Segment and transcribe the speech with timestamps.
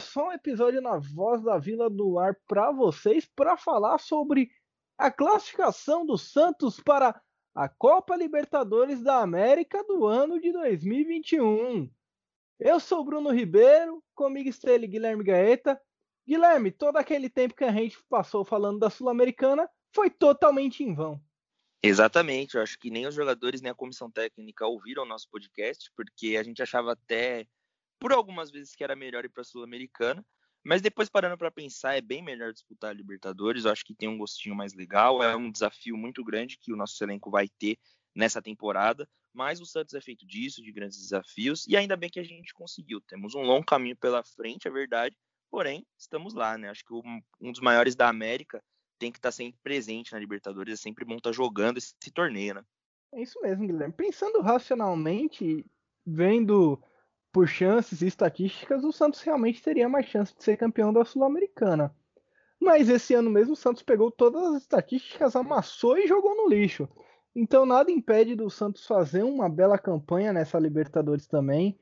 [0.00, 4.50] só um episódio na Voz da Vila do Ar para vocês para falar sobre
[4.96, 7.20] a classificação do Santos para
[7.54, 11.90] a Copa Libertadores da América do ano de 2021.
[12.60, 15.80] Eu sou Bruno Ribeiro, comigo está ele Guilherme Gaeta.
[16.26, 21.20] Guilherme, todo aquele tempo que a gente passou falando da Sul-Americana foi totalmente em vão.
[21.82, 25.90] Exatamente, eu acho que nem os jogadores nem a comissão técnica ouviram o nosso podcast,
[25.96, 27.46] porque a gente achava até
[27.98, 30.24] por algumas vezes que era melhor ir para a Sul-Americana,
[30.64, 34.08] mas depois parando para pensar, é bem melhor disputar a Libertadores, eu acho que tem
[34.08, 37.78] um gostinho mais legal, é um desafio muito grande que o nosso elenco vai ter
[38.14, 42.18] nessa temporada, mas o Santos é feito disso, de grandes desafios, e ainda bem que
[42.18, 43.00] a gente conseguiu.
[43.00, 45.16] Temos um longo caminho pela frente, é verdade,
[45.50, 46.68] porém, estamos lá, né?
[46.68, 48.62] Acho que um dos maiores da América
[48.98, 51.94] tem que estar tá sempre presente na Libertadores, é sempre bom estar tá jogando esse,
[52.12, 52.64] torneio, né?
[53.12, 53.94] É isso mesmo, Guilherme.
[53.94, 55.64] Pensando racionalmente,
[56.04, 56.82] vendo
[57.32, 61.94] por chances e estatísticas, o Santos realmente teria mais chance de ser campeão da Sul-Americana.
[62.60, 66.88] Mas esse ano mesmo o Santos pegou todas as estatísticas, amassou e jogou no lixo.
[67.34, 71.78] Então nada impede do Santos fazer uma bela campanha nessa Libertadores também.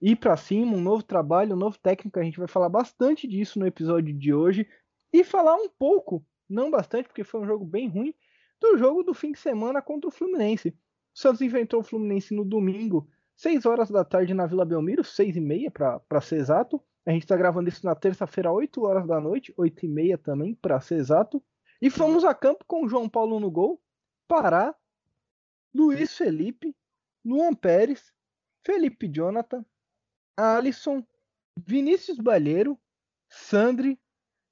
[0.00, 3.58] Ir para cima, um novo trabalho, um novo técnico, a gente vai falar bastante disso
[3.58, 4.68] no episódio de hoje.
[5.12, 8.14] E falar um pouco não bastante, porque foi um jogo bem ruim,
[8.60, 10.70] do jogo do fim de semana contra o Fluminense.
[11.14, 15.36] O Santos enfrentou o Fluminense no domingo, 6 horas da tarde na Vila Belmiro, 6
[15.36, 16.82] e meia para ser exato.
[17.04, 20.54] A gente está gravando isso na terça-feira, 8 horas da noite, 8 e meia também,
[20.54, 21.42] para ser exato.
[21.80, 23.80] E fomos a campo com o João Paulo no gol,
[24.26, 24.74] Pará,
[25.74, 26.74] Luiz Felipe,
[27.24, 28.12] Luan Pérez,
[28.64, 29.64] Felipe Jonathan,
[30.36, 31.06] Alisson,
[31.56, 32.78] Vinícius Balheiro,
[33.28, 34.00] Sandri,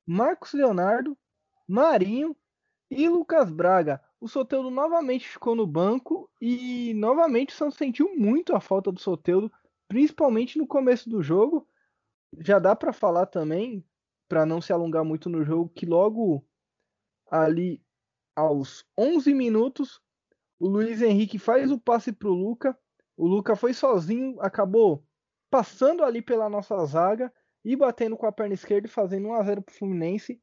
[0.07, 1.17] Marcos Leonardo,
[1.67, 2.37] Marinho
[2.91, 4.01] e Lucas Braga.
[4.25, 8.99] O Soteudo novamente ficou no banco e novamente o Santos sentiu muito a falta do
[8.99, 9.53] Soteudo,
[9.87, 11.69] principalmente no começo do jogo.
[12.39, 13.85] Já dá para falar também,
[14.27, 16.43] para não se alongar muito no jogo, que logo
[17.31, 17.85] ali
[18.35, 20.01] aos 11 minutos
[20.59, 22.75] o Luiz Henrique faz o passe para o Luca.
[23.19, 25.05] O Luca foi sozinho, acabou
[25.51, 27.31] passando ali pela nossa zaga
[27.63, 30.41] e batendo com a perna esquerda fazendo 1 a 0 para o Fluminense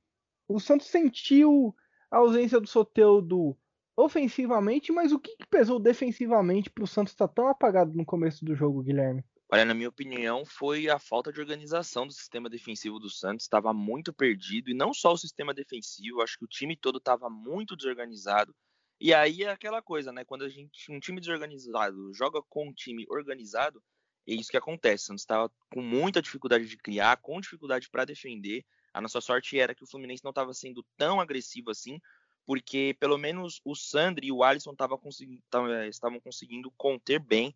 [0.47, 1.75] o Santos sentiu
[2.11, 3.57] a ausência do Soteudo
[3.95, 8.05] ofensivamente, mas o que, que pesou defensivamente para o Santos estar tá tão apagado no
[8.05, 9.23] começo do jogo, Guilherme?
[9.53, 13.43] Olha, na minha opinião, foi a falta de organização do sistema defensivo do Santos.
[13.43, 17.29] Estava muito perdido, e não só o sistema defensivo, acho que o time todo estava
[17.29, 18.55] muito desorganizado.
[18.99, 20.23] E aí é aquela coisa, né?
[20.23, 23.83] Quando a gente, um time desorganizado joga com um time organizado,
[24.25, 25.03] é isso que acontece.
[25.03, 28.63] O Santos estava com muita dificuldade de criar, com dificuldade para defender.
[28.93, 31.99] A nossa sorte era que o Fluminense não estava sendo tão agressivo assim,
[32.45, 35.41] porque pelo menos o Sandri e o Alisson conseguindo,
[35.71, 37.55] eh, estavam conseguindo conter bem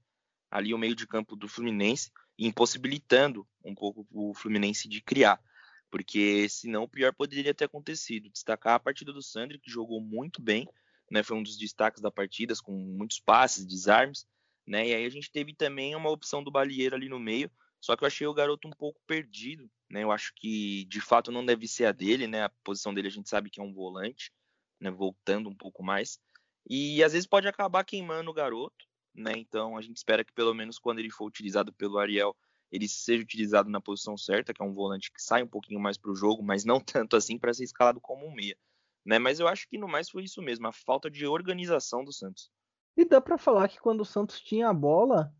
[0.49, 5.41] ali o meio de campo do Fluminense, impossibilitando um pouco o Fluminense de criar.
[5.89, 8.29] Porque senão o pior poderia ter acontecido.
[8.29, 10.67] Destacar a partida do Sandri, que jogou muito bem,
[11.09, 14.27] né, foi um dos destaques da partida, com muitos passes, desarmes.
[14.67, 17.95] Né, e aí a gente teve também uma opção do Balieiro ali no meio, só
[17.95, 20.01] que eu achei o garoto um pouco perdido, né?
[20.01, 22.43] Eu acho que de fato não deve ser a dele, né?
[22.43, 24.31] A posição dele a gente sabe que é um volante,
[24.79, 24.91] né?
[24.91, 26.19] Voltando um pouco mais.
[26.67, 29.33] E às vezes pode acabar queimando o garoto, né?
[29.35, 32.35] Então a gente espera que pelo menos quando ele for utilizado pelo Ariel,
[32.71, 35.97] ele seja utilizado na posição certa, que é um volante que sai um pouquinho mais
[35.97, 38.57] para o jogo, mas não tanto assim para ser escalado como um meia.
[39.05, 39.19] Né?
[39.19, 42.49] Mas eu acho que no mais foi isso mesmo, a falta de organização do Santos.
[42.97, 45.31] E dá para falar que quando o Santos tinha a bola,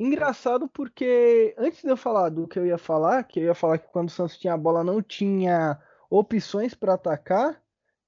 [0.00, 3.76] Engraçado porque antes de eu falar do que eu ia falar, que eu ia falar
[3.76, 5.78] que quando o Santos tinha a bola não tinha
[6.08, 7.62] opções para atacar,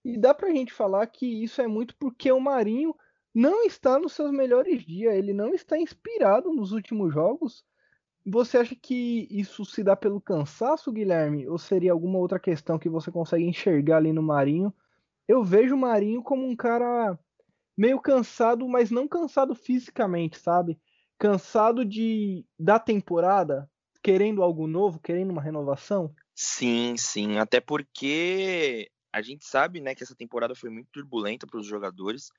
[0.05, 2.95] e dá pra gente falar que isso é muito porque o Marinho
[3.35, 7.65] não está nos seus melhores dias, ele não está inspirado nos últimos jogos.
[8.25, 12.89] Você acha que isso se dá pelo cansaço, Guilherme, ou seria alguma outra questão que
[12.89, 14.73] você consegue enxergar ali no Marinho?
[15.27, 17.19] Eu vejo o Marinho como um cara
[17.77, 20.79] meio cansado, mas não cansado fisicamente, sabe?
[21.23, 23.71] cansado de da temporada,
[24.03, 26.13] querendo algo novo, querendo uma renovação?
[26.35, 31.61] Sim, sim, até porque a gente sabe, né, que essa temporada foi muito turbulenta para
[31.61, 32.31] os jogadores,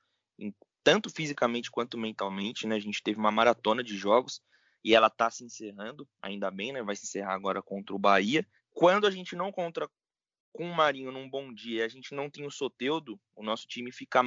[0.82, 2.74] tanto fisicamente quanto mentalmente, né?
[2.74, 4.42] A gente teve uma maratona de jogos
[4.84, 6.82] e ela está se encerrando, ainda bem, né?
[6.82, 8.46] Vai se encerrar agora contra o Bahia.
[8.72, 9.88] Quando a gente não contra
[10.52, 13.90] com o Marinho num bom dia, a gente não tem o Soteudo, o nosso time
[13.90, 14.22] fica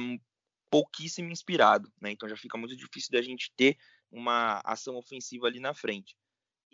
[0.70, 2.10] pouquíssimo inspirado, né?
[2.10, 3.78] Então já fica muito difícil da gente ter
[4.10, 6.16] uma ação ofensiva ali na frente.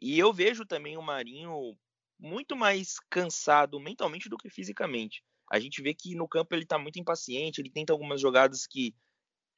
[0.00, 1.76] E eu vejo também o Marinho
[2.18, 5.22] muito mais cansado mentalmente do que fisicamente.
[5.50, 8.94] A gente vê que no campo ele está muito impaciente, ele tenta algumas jogadas que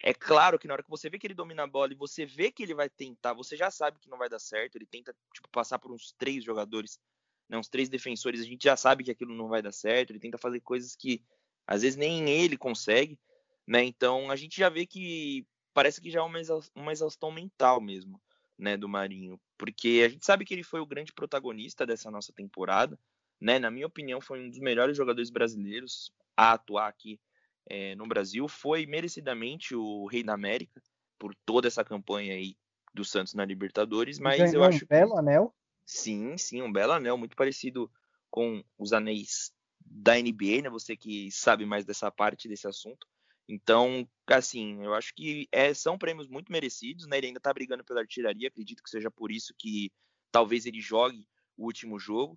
[0.03, 2.27] é claro que na hora que você vê que ele domina a bola e você
[2.27, 4.77] vê que ele vai tentar, você já sabe que não vai dar certo.
[4.77, 7.01] Ele tenta tipo, passar por uns três jogadores,
[7.49, 10.11] né, uns três defensores, a gente já sabe que aquilo não vai dar certo.
[10.11, 11.23] Ele tenta fazer coisas que
[11.67, 13.19] às vezes nem ele consegue,
[13.67, 13.83] né?
[13.83, 16.39] Então a gente já vê que parece que já é uma,
[16.75, 18.21] uma exaustão mental mesmo,
[18.59, 22.33] né, do Marinho, porque a gente sabe que ele foi o grande protagonista dessa nossa
[22.33, 22.99] temporada,
[23.41, 23.59] né?
[23.59, 27.21] Na minha opinião, foi um dos melhores jogadores brasileiros a atuar aqui
[27.69, 28.49] é, no Brasil.
[28.49, 30.83] Foi merecidamente o Rei da América
[31.19, 32.57] por toda essa campanha aí
[32.95, 35.55] do Santos na Libertadores, mas Ganhou eu acho um belo anel.
[35.85, 37.91] Sim, sim, um belo anel, muito parecido
[38.31, 40.71] com os anéis da NBA, né?
[40.71, 43.07] Você que sabe mais dessa parte desse assunto.
[43.49, 47.19] Então, assim, eu acho que é, são prêmios muito merecidos, né?
[47.19, 49.93] Ele ainda tá brigando pela artilharia, acredito que seja por isso que
[50.33, 52.37] talvez ele jogue o último jogo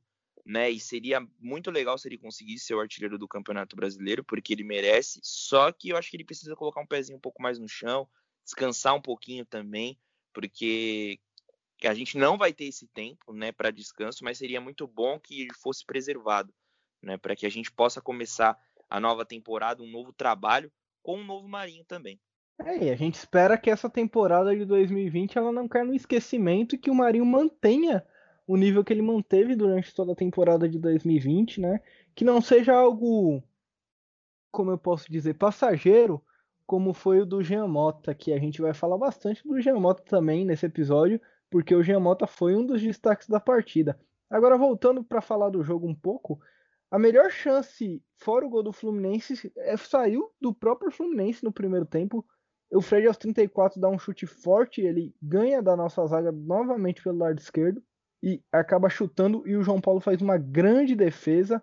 [0.49, 0.67] né?
[0.67, 4.63] E seria muito legal se ele conseguisse ser o artilheiro do Campeonato Brasileiro, porque ele
[4.63, 5.19] merece.
[5.21, 8.09] Só que eu acho que ele precisa colocar um pezinho um pouco mais no chão,
[8.43, 9.95] descansar um pouquinho também,
[10.33, 11.19] porque
[11.83, 15.43] a gente não vai ter esse tempo, né, para descanso, mas seria muito bom que
[15.43, 16.51] ele fosse preservado,
[16.99, 18.57] né, para que a gente possa começar
[18.89, 20.71] a nova temporada, um novo trabalho
[21.03, 22.19] com um novo Marinho também.
[22.65, 26.73] É, e a gente espera que essa temporada de 2020 ela não caia no esquecimento
[26.73, 28.03] e que o Marinho mantenha
[28.49, 31.79] o nível que ele manteve durante toda a temporada de 2020, né?
[32.15, 33.43] Que não seja algo,
[34.51, 36.19] como eu posso dizer, passageiro,
[36.65, 40.01] como foi o do Jean Mota, que a gente vai falar bastante do Jean Mota
[40.01, 43.99] também nesse episódio, porque o Jean Mota foi um dos destaques da partida.
[44.27, 46.39] Agora voltando para falar do jogo um pouco,
[46.89, 51.85] a melhor chance fora o gol do Fluminense é, saiu do próprio Fluminense no primeiro
[51.85, 52.25] tempo.
[52.71, 57.19] O Fred aos 34 dá um chute forte, ele ganha da nossa zaga novamente pelo
[57.19, 57.79] lado esquerdo
[58.21, 61.61] e acaba chutando e o João Paulo faz uma grande defesa.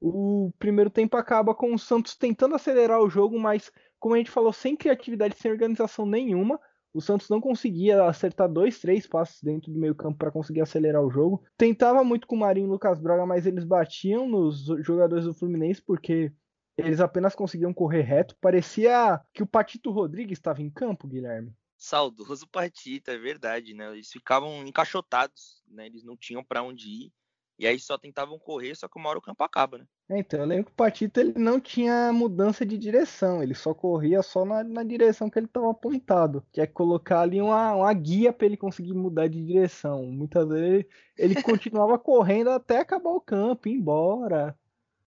[0.00, 4.30] O primeiro tempo acaba com o Santos tentando acelerar o jogo, mas como a gente
[4.30, 6.60] falou, sem criatividade, sem organização nenhuma.
[6.94, 11.10] O Santos não conseguia acertar dois, três passes dentro do meio-campo para conseguir acelerar o
[11.10, 11.42] jogo.
[11.56, 15.82] Tentava muito com o Marinho e Lucas Braga, mas eles batiam nos jogadores do Fluminense
[15.82, 16.32] porque
[16.76, 18.36] eles apenas conseguiam correr reto.
[18.40, 21.52] Parecia que o Patito Rodrigues estava em campo, Guilherme.
[21.76, 23.92] Saudoso Patita, é verdade, né?
[23.92, 25.86] Eles ficavam encaixotados, né?
[25.86, 27.12] Eles não tinham para onde ir.
[27.58, 29.86] E aí só tentavam correr, só que uma hora o campo acaba, né?
[30.10, 33.74] É, então, eu lembro que o Patita ele não tinha mudança de direção, ele só
[33.74, 36.44] corria só na, na direção que ele estava apontado.
[36.52, 40.04] Que é colocar ali uma, uma guia para ele conseguir mudar de direção.
[40.04, 40.86] Muitas vezes
[41.16, 44.56] ele, ele continuava correndo até acabar o campo, ir embora.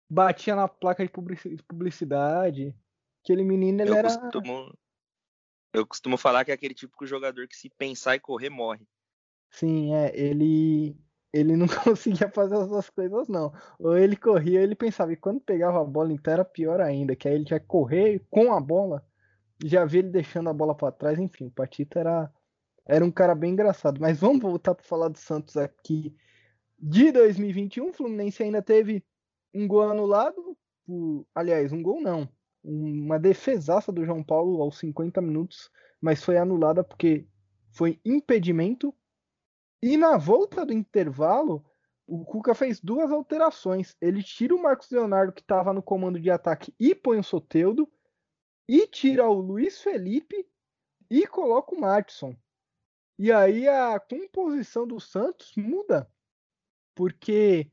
[0.09, 1.11] Batia na placa de
[1.67, 2.75] publicidade.
[3.23, 4.09] Aquele menino ele eu era.
[4.09, 4.73] Costumo,
[5.73, 8.85] eu costumo falar que é aquele típico jogador que se pensar e correr, morre.
[9.49, 10.95] Sim, é, ele
[11.31, 13.53] ele não conseguia fazer as duas coisas não.
[13.77, 17.15] Ou ele corria, ou ele pensava, e quando pegava a bola então era pior ainda,
[17.15, 19.05] que aí ele que correr com a bola,
[19.63, 22.31] já vi ele deixando a bola para trás, enfim, o Patito era
[22.85, 24.01] era um cara bem engraçado.
[24.01, 26.15] Mas vamos voltar para falar do Santos aqui.
[26.77, 29.05] De 2021, o Fluminense ainda teve
[29.53, 32.27] um gol anulado, por, aliás, um gol não,
[32.69, 37.27] uma defesaça do João Paulo aos 50 minutos, mas foi anulada porque
[37.71, 38.93] foi impedimento.
[39.81, 41.65] E na volta do intervalo,
[42.05, 43.95] o Cuca fez duas alterações.
[43.99, 47.91] Ele tira o Marcos Leonardo, que estava no comando de ataque, e põe o Soteudo.
[48.67, 50.47] E tira o Luiz Felipe
[51.09, 52.35] e coloca o Martson.
[53.17, 56.07] E aí a composição do Santos muda.
[56.93, 57.71] Porque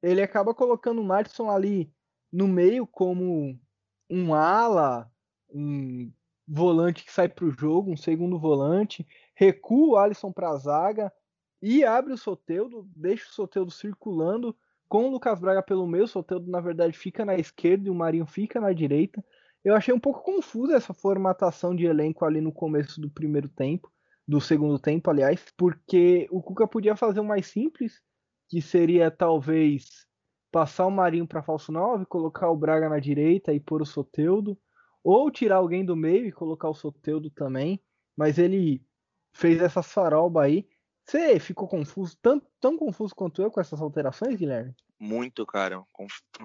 [0.00, 1.92] ele acaba colocando o Martson ali
[2.30, 3.58] no meio como
[4.08, 5.10] um ala,
[5.50, 6.10] um
[6.46, 11.12] volante que sai para o jogo, um segundo volante, recua o Alisson para a zaga
[11.60, 14.56] e abre o Soteudo, deixa o Soteudo circulando
[14.88, 16.04] com o Lucas Braga pelo meio.
[16.04, 19.24] O Soteudo, na verdade, fica na esquerda e o Marinho fica na direita.
[19.64, 23.90] Eu achei um pouco confusa essa formatação de elenco ali no começo do primeiro tempo,
[24.26, 28.00] do segundo tempo, aliás, porque o Cuca podia fazer o mais simples,
[28.48, 30.05] que seria talvez
[30.50, 34.58] passar o Marinho para falso 9, colocar o Braga na direita e pôr o Soteudo,
[35.02, 37.80] ou tirar alguém do meio e colocar o Soteudo também,
[38.16, 38.84] mas ele
[39.32, 40.68] fez essa faroba aí.
[41.04, 44.74] Você ficou confuso, tão, tão confuso quanto eu com essas alterações, Guilherme?
[44.98, 45.84] Muito, cara.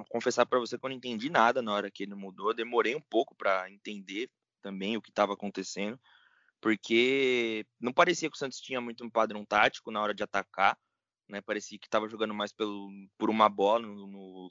[0.09, 2.53] Confessar para você que eu não entendi nada na hora que ele mudou.
[2.53, 4.29] Demorei um pouco para entender
[4.61, 5.99] também o que estava acontecendo,
[6.59, 10.77] porque não parecia que o Santos tinha muito um padrão tático na hora de atacar
[11.31, 11.41] né?
[11.41, 14.49] Parecia que estava jogando mais pelo, por uma bola no, no,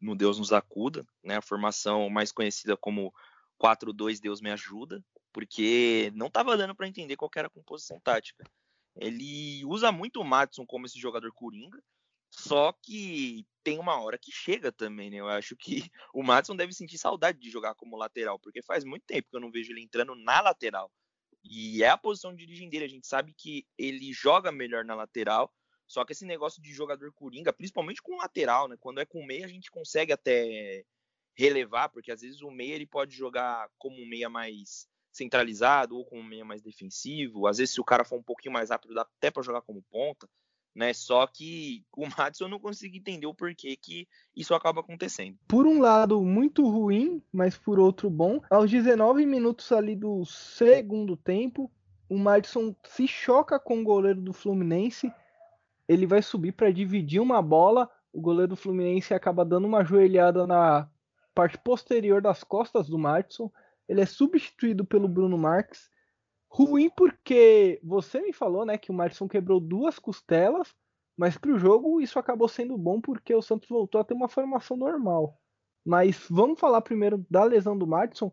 [0.00, 1.36] no, Deus nos acuda, né?
[1.36, 3.12] A formação mais conhecida como
[3.62, 5.02] 4-2 Deus me ajuda,
[5.32, 8.44] porque não estava dando para entender qual era a composição tática.
[8.96, 11.80] Ele usa muito o Madison como esse jogador coringa,
[12.30, 15.18] Só que tem uma hora que chega também, né?
[15.18, 19.04] Eu acho que o Madison deve sentir saudade de jogar como lateral, porque faz muito
[19.06, 20.90] tempo que eu não vejo ele entrando na lateral.
[21.44, 24.94] E é a posição de origem dele, a gente sabe que ele joga melhor na
[24.94, 25.52] lateral,
[25.86, 28.76] só que esse negócio de jogador coringa, principalmente com lateral, né?
[28.78, 30.84] Quando é com meia, a gente consegue até
[31.34, 36.04] relevar, porque às vezes o meia ele pode jogar como um meia mais centralizado ou
[36.04, 37.46] como um meia mais defensivo.
[37.46, 39.82] Às vezes, se o cara for um pouquinho mais rápido, dá até para jogar como
[39.90, 40.28] ponta
[40.76, 40.92] né?
[40.92, 45.36] Só que o Madison não consigo entender o porquê que isso acaba acontecendo.
[45.48, 48.40] Por um lado, muito ruim, mas por outro bom.
[48.50, 51.72] Aos 19 minutos ali do segundo tempo,
[52.08, 55.10] o Madison se choca com o goleiro do Fluminense.
[55.88, 57.90] Ele vai subir para dividir uma bola.
[58.12, 60.88] O goleiro do Fluminense acaba dando uma joelhada na
[61.34, 63.50] parte posterior das costas do Madison.
[63.88, 65.90] Ele é substituído pelo Bruno Marques
[66.48, 70.74] Ruim porque você me falou, né, que o Madison quebrou duas costelas,
[71.16, 74.28] mas para o jogo isso acabou sendo bom porque o Santos voltou a ter uma
[74.28, 75.38] formação normal.
[75.84, 78.32] Mas vamos falar primeiro da lesão do Madison.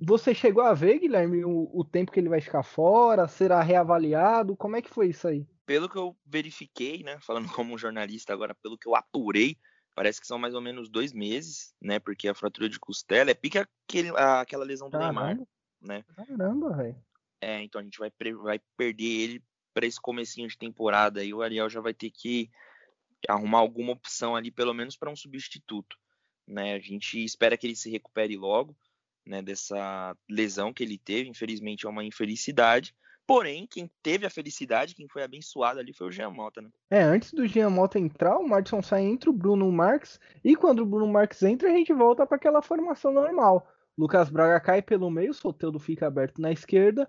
[0.00, 3.28] Você chegou a ver, Guilherme, o, o, tempo que ele vai ficar fora?
[3.28, 4.56] Será reavaliado?
[4.56, 5.46] Como é que foi isso aí?
[5.66, 7.18] Pelo que eu verifiquei, né?
[7.20, 9.56] Falando como jornalista agora, pelo que eu apurei,
[9.94, 11.98] parece que são mais ou menos dois meses, né?
[11.98, 15.26] Porque a fratura de costela é pique aquele, aquela lesão do Caramba.
[15.26, 15.46] Neymar,
[15.80, 16.04] né?
[16.16, 17.04] Caramba, velho.
[17.40, 18.10] É, então a gente vai,
[18.42, 19.44] vai perder ele
[19.74, 22.50] para esse comecinho de temporada e o Ariel já vai ter que
[23.28, 25.96] arrumar alguma opção ali, pelo menos para um substituto.
[26.46, 26.74] Né?
[26.74, 28.76] A gente espera que ele se recupere logo
[29.26, 31.28] né, dessa lesão que ele teve.
[31.28, 32.94] Infelizmente é uma infelicidade.
[33.26, 36.68] Porém, quem teve a felicidade, quem foi abençoado ali foi o Jean Mota, né?
[36.90, 40.20] É, antes do Jean Mota entrar, o Madison sai entre o Bruno Marques.
[40.44, 43.66] E quando o Bruno Marques entra, a gente volta para aquela formação normal.
[43.96, 47.08] Lucas Braga cai pelo meio, o Soteldo fica aberto na esquerda.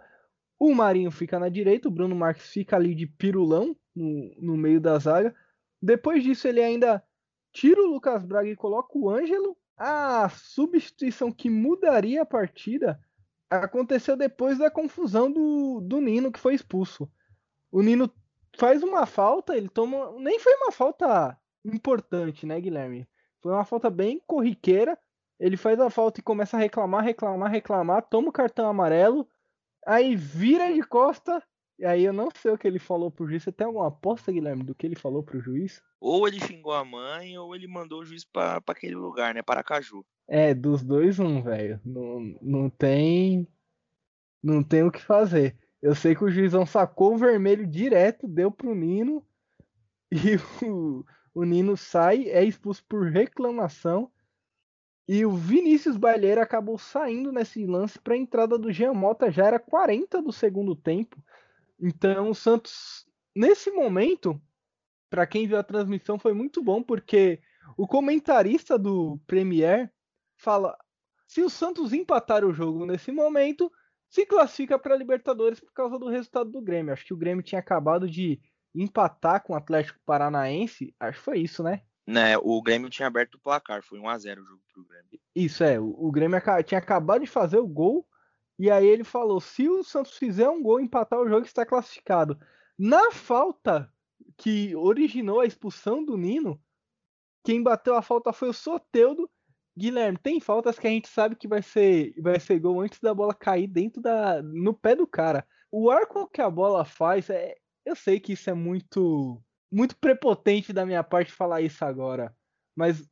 [0.58, 4.80] O Marinho fica na direita, o Bruno Marques fica ali de pirulão no, no meio
[4.80, 5.36] da zaga.
[5.82, 7.04] Depois disso, ele ainda
[7.52, 9.58] tira o Lucas Braga e coloca o Ângelo.
[9.78, 12.98] A substituição que mudaria a partida
[13.50, 17.10] aconteceu depois da confusão do, do Nino, que foi expulso.
[17.72, 18.12] O Nino
[18.58, 20.12] faz uma falta, ele toma.
[20.20, 23.08] Nem foi uma falta importante, né, Guilherme?
[23.42, 24.98] Foi uma falta bem corriqueira.
[25.40, 29.28] Ele faz a falta e começa a reclamar, reclamar, reclamar, toma o cartão amarelo.
[29.86, 31.44] Aí vira de costa.
[31.78, 33.44] E aí eu não sei o que ele falou pro juiz.
[33.44, 35.84] Você tem alguma aposta, Guilherme, do que ele falou pro juiz?
[36.00, 39.42] Ou ele xingou a mãe, ou ele mandou o juiz pra, pra aquele lugar, né?
[39.42, 40.06] Paracaju.
[40.28, 41.80] É, dos dois, um, velho.
[41.84, 43.48] Não, não tem.
[44.42, 45.58] Não tem o que fazer.
[45.82, 49.26] Eu sei que o juizão sacou o vermelho direto, deu pro Nino.
[50.12, 51.04] E o,
[51.34, 54.10] o Nino sai, é expulso por reclamação.
[55.08, 59.46] E o Vinícius Baileira acabou saindo nesse lance para a entrada do Jean Mota, já
[59.46, 61.22] era 40 do segundo tempo.
[61.80, 63.06] Então o Santos,
[63.36, 64.42] nesse momento,
[65.10, 67.42] para quem viu a transmissão, foi muito bom, porque
[67.78, 69.92] o comentarista do Premier
[70.38, 70.78] fala:
[71.28, 73.72] se o Santos empatar o jogo nesse momento,
[74.10, 76.94] se classifica para a Libertadores por causa do resultado do Grêmio.
[76.94, 78.40] Acho que o Grêmio tinha acabado de
[78.74, 81.82] empatar com o Atlético Paranaense, acho que foi isso, né?
[82.08, 85.20] Né, o Grêmio tinha aberto o placar, foi 1 a 0 o jogo pro Grêmio.
[85.36, 88.06] Isso é, o Grêmio tinha acabado de fazer o gol
[88.58, 92.40] e aí ele falou: se o Santos fizer um gol, empatar o jogo, está classificado.
[92.78, 93.92] Na falta
[94.38, 96.62] que originou a expulsão do Nino,
[97.44, 99.30] quem bateu a falta foi o Soteudo.
[99.78, 103.14] Guilherme, tem faltas que a gente sabe que vai ser, vai ser gol antes da
[103.14, 105.46] bola cair dentro da no pé do cara.
[105.70, 110.72] O arco que a bola faz é, eu sei que isso é muito muito prepotente
[110.72, 112.34] da minha parte falar isso agora,
[112.74, 113.06] mas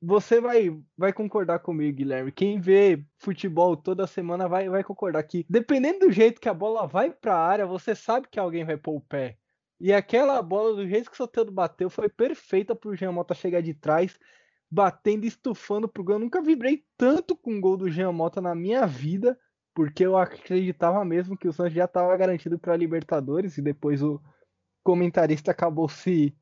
[0.00, 2.30] você vai, vai concordar comigo, Guilherme.
[2.30, 6.86] Quem vê futebol toda semana vai, vai concordar que, dependendo do jeito que a bola
[6.86, 9.36] vai para a área, você sabe que alguém vai pôr o pé.
[9.80, 13.34] E aquela bola, do jeito que o Soteldo bateu, foi perfeita para o Jean Mota
[13.34, 14.18] chegar de trás,
[14.70, 16.16] batendo estufando pro gol.
[16.16, 19.38] Eu nunca vibrei tanto com o gol do Jean Mota na minha vida,
[19.74, 24.20] porque eu acreditava mesmo que o Santos já estava garantido para Libertadores e depois o,
[24.86, 26.32] comentarista acabou se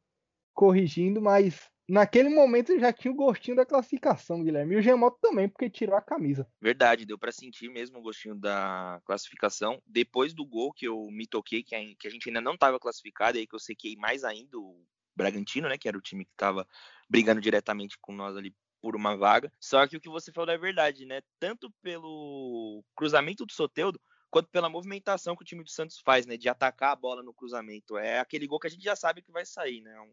[0.52, 4.74] corrigindo, mas naquele momento já tinha o gostinho da classificação, Guilherme.
[4.74, 6.48] E o Gemoto também, porque tirou a camisa.
[6.60, 9.80] Verdade, deu para sentir mesmo o gostinho da classificação.
[9.86, 13.46] Depois do gol que eu me toquei, que a, gente ainda não estava classificado, aí
[13.46, 14.84] que eu sequei mais ainda o
[15.16, 16.66] Bragantino, né, que era o time que estava
[17.08, 19.50] brigando diretamente com nós ali por uma vaga.
[19.60, 21.22] Só que o que você falou é verdade, né?
[21.38, 23.98] Tanto pelo cruzamento do Soteudo,
[24.30, 26.36] quanto pela movimentação que o time do Santos faz, né?
[26.36, 27.96] De atacar a bola no cruzamento.
[27.96, 29.98] É aquele gol que a gente já sabe que vai sair, né?
[30.00, 30.12] Um...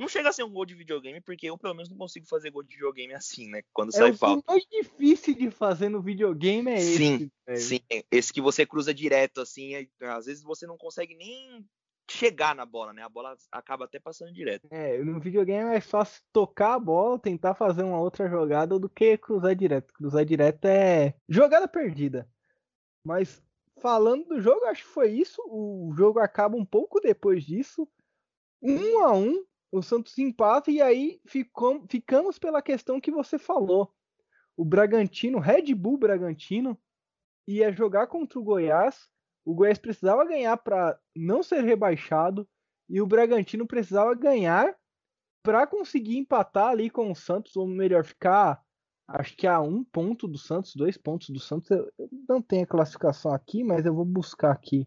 [0.00, 2.50] Não chega a ser um gol de videogame, porque eu pelo menos não consigo fazer
[2.50, 3.60] gol de videogame assim, né?
[3.70, 4.42] Quando é sai falta.
[4.50, 7.66] O mais difícil de fazer no videogame é sim, esse.
[7.68, 7.80] Sim,
[8.10, 9.74] esse que você cruza direto, assim.
[9.74, 9.86] É...
[10.06, 11.62] Às vezes você não consegue nem
[12.10, 13.02] chegar na bola, né?
[13.02, 14.66] A bola acaba até passando direto.
[14.70, 18.88] É, no videogame é mais fácil tocar a bola, tentar fazer uma outra jogada do
[18.88, 19.92] que cruzar direto.
[19.92, 22.26] Cruzar direto é jogada perdida.
[23.04, 23.42] Mas
[23.82, 25.42] falando do jogo, acho que foi isso.
[25.46, 27.86] O jogo acaba um pouco depois disso.
[28.62, 33.92] Um a um, o Santos empata e aí ficamos pela questão que você falou.
[34.56, 36.78] O Bragantino, Red Bull Bragantino,
[37.46, 39.08] ia jogar contra o Goiás.
[39.44, 42.48] O Goiás precisava ganhar para não ser rebaixado
[42.88, 44.76] e o Bragantino precisava ganhar
[45.42, 48.62] para conseguir empatar ali com o Santos, ou melhor, ficar
[49.08, 51.70] acho que a um ponto do Santos, dois pontos do Santos.
[51.70, 51.90] Eu
[52.28, 54.86] não tenho a classificação aqui, mas eu vou buscar aqui.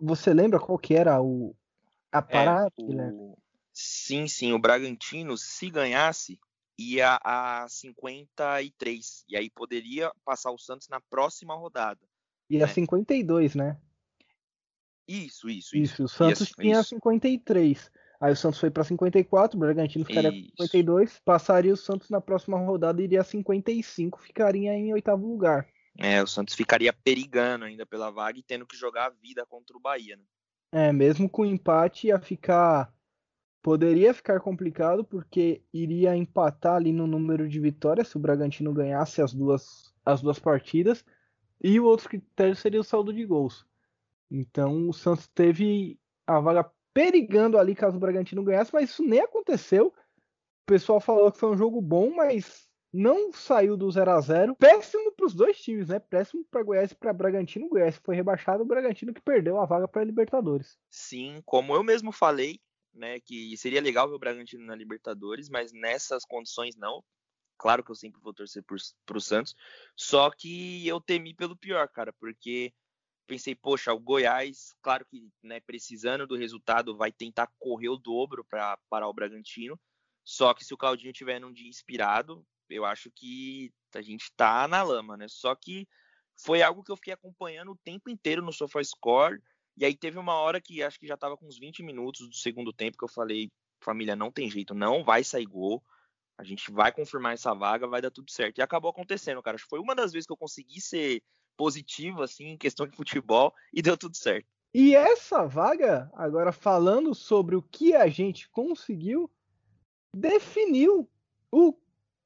[0.00, 1.54] Você lembra qual que era o
[2.10, 2.72] a parada?
[2.78, 3.36] É, o...
[3.72, 4.52] Sim, sim.
[4.52, 6.38] O Bragantino, se ganhasse,
[6.78, 9.24] ia a 53.
[9.28, 12.00] E aí poderia passar o Santos na próxima rodada.
[12.48, 12.72] Ia né?
[12.72, 13.78] 52, né?
[15.06, 15.76] Isso, isso, isso.
[15.76, 16.90] Isso, o Santos isso, tinha isso.
[16.90, 17.90] 53.
[18.20, 22.20] Aí o Santos foi para 54, o Bragantino ficaria com 52, passaria o Santos na
[22.20, 25.68] próxima rodada iria a 55, ficaria em oitavo lugar.
[25.96, 29.76] É, o Santos ficaria perigando ainda pela vaga e tendo que jogar a vida contra
[29.76, 30.24] o Bahia, né?
[30.70, 32.92] É, mesmo com empate ia ficar
[33.62, 39.20] poderia ficar complicado porque iria empatar ali no número de vitórias se o Bragantino ganhasse
[39.20, 41.04] as duas as duas partidas
[41.62, 43.66] e o outro critério seria o saldo de gols.
[44.30, 49.20] Então o Santos teve a vaga perigando ali caso o Bragantino ganhasse, mas isso nem
[49.20, 49.88] aconteceu.
[49.88, 54.56] O pessoal falou que foi um jogo bom, mas não saiu do 0 a 0
[54.56, 55.98] Péssimo para os dois times, né?
[55.98, 57.66] Péssimo para Goiás e para Bragantino.
[57.66, 60.78] O Goiás foi rebaixado, o Bragantino que perdeu a vaga para Libertadores.
[60.88, 62.60] Sim, como eu mesmo falei,
[62.94, 67.02] né, que seria legal ver o Bragantino na Libertadores, mas nessas condições não.
[67.58, 69.54] Claro que eu sempre vou torcer para o Santos,
[69.96, 72.72] só que eu temi pelo pior, cara, porque
[73.26, 78.44] pensei, poxa, o Goiás, claro que né, precisando do resultado, vai tentar correr o dobro
[78.48, 79.78] para parar o Bragantino.
[80.24, 84.66] Só que se o Claudinho tiver num dia inspirado, eu acho que a gente tá
[84.68, 85.26] na lama, né?
[85.28, 85.86] Só que
[86.36, 89.40] foi algo que eu fiquei acompanhando o tempo inteiro no SofaScore.
[89.76, 92.34] E aí teve uma hora que acho que já tava com uns 20 minutos do
[92.34, 93.50] segundo tempo que eu falei,
[93.80, 95.82] família, não tem jeito, não vai sair gol.
[96.36, 98.58] A gente vai confirmar essa vaga, vai dar tudo certo.
[98.58, 99.56] E acabou acontecendo, cara.
[99.56, 101.22] Acho que foi uma das vezes que eu consegui ser
[101.56, 104.46] positivo, assim, em questão de futebol, e deu tudo certo.
[104.72, 109.28] E essa vaga, agora falando sobre o que a gente conseguiu,
[110.14, 111.10] definiu
[111.50, 111.72] o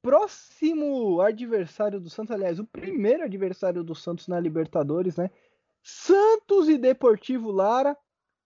[0.03, 5.31] próximo adversário do Santos, aliás, o primeiro adversário do Santos na Libertadores, né?
[5.81, 7.97] Santos e Deportivo Lara.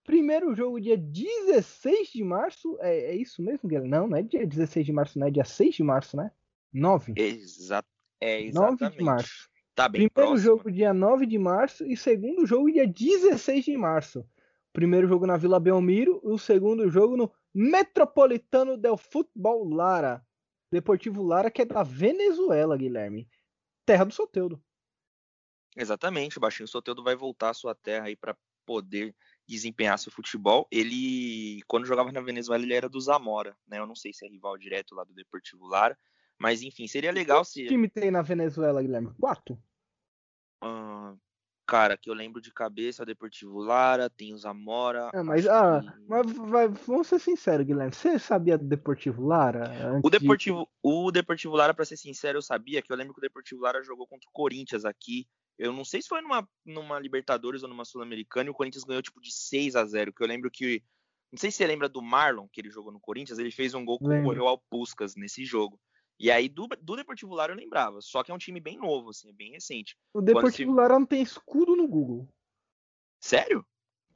[0.04, 2.78] Primeiro jogo dia 16 de março.
[2.80, 3.90] É, é isso mesmo, Guilherme?
[3.90, 6.30] Não, não é dia 16 de março, não é dia 6 de março, né?
[6.72, 7.12] 9.
[7.16, 7.84] Exa
[8.20, 8.80] é exatamente.
[8.82, 9.48] 9 de março.
[9.74, 10.38] Tá bem Primeiro próximo.
[10.38, 14.24] jogo dia 9 de março e segundo jogo dia 16 de março.
[14.72, 20.24] Primeiro jogo na Vila Belmiro e o segundo jogo no Metropolitano del Futebol Lara.
[20.70, 23.28] Deportivo Lara, que é da Venezuela, Guilherme.
[23.86, 24.62] Terra do Soteudo.
[25.76, 29.14] Exatamente, o Baixinho Soteudo vai voltar à sua terra aí para poder
[29.46, 30.68] desempenhar seu futebol.
[30.70, 33.78] Ele, quando jogava na Venezuela, ele era do Zamora, né?
[33.78, 35.98] Eu não sei se é rival direto lá do Deportivo Lara,
[36.38, 37.62] mas enfim, seria legal se.
[37.62, 39.14] Que time tem na Venezuela, Guilherme?
[39.18, 39.54] Quatro?
[40.62, 41.18] Uh,
[41.68, 45.10] cara, que eu lembro de cabeça, o Deportivo Lara, tem o Zamora.
[45.12, 46.08] Ah, mas, ah, que...
[46.08, 47.92] mas vai, vamos ser sinceros, Guilherme.
[47.92, 50.00] Você sabia do Deportivo Lara?
[50.02, 50.68] O Deportivo, de...
[50.82, 53.82] o Deportivo Lara, para ser sincero, eu sabia que eu lembro que o Deportivo Lara
[53.82, 55.26] jogou contra o Corinthians aqui
[55.58, 59.02] eu não sei se foi numa, numa Libertadores ou numa Sul-Americana e o Corinthians ganhou
[59.02, 60.82] tipo de 6 a 0 que eu lembro que.
[61.30, 63.84] Não sei se você lembra do Marlon, que ele jogou no Corinthians, ele fez um
[63.84, 65.78] gol com o Royal Puskas nesse jogo.
[66.18, 69.10] E aí do, do Deportivo Lara eu lembrava, só que é um time bem novo,
[69.10, 69.96] assim, bem recente.
[70.12, 70.76] O Deportivo se...
[70.76, 72.28] Lara não tem escudo no Google.
[73.20, 73.64] Sério?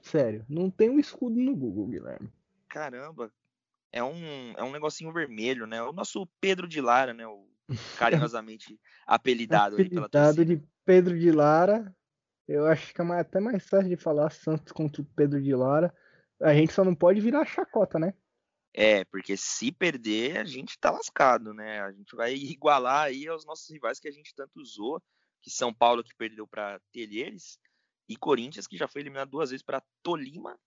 [0.01, 2.29] Sério, não tem um escudo no Google, Guilherme.
[2.69, 3.33] Caramba,
[3.93, 5.81] é um, é um negocinho vermelho, né?
[5.83, 7.27] O nosso Pedro de Lara, né?
[7.27, 7.47] O
[7.99, 10.45] carinhosamente apelidado, apelidado pela torcida.
[10.45, 11.95] de Pedro de Lara.
[12.49, 15.95] Eu acho que é até mais fácil de falar Santos contra o Pedro de Lara.
[16.41, 18.15] A gente só não pode virar chacota, né?
[18.75, 21.81] É, porque se perder, a gente tá lascado, né?
[21.83, 25.01] A gente vai igualar aí aos nossos rivais que a gente tanto usou,
[25.43, 27.59] que São Paulo que perdeu para Telheres
[28.09, 30.59] e Corinthians que já foi eliminado duas vezes para Tolima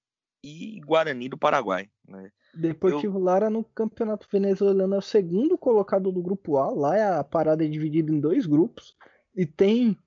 [0.43, 2.31] e Guarani do Paraguai, né?
[2.53, 3.23] Deportivo Eu...
[3.23, 6.69] Lara no Campeonato Venezuelano é o segundo colocado do grupo A.
[6.69, 8.95] Lá a parada é dividida em dois grupos
[9.35, 9.97] e tem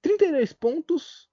[0.00, 1.28] 32 pontos,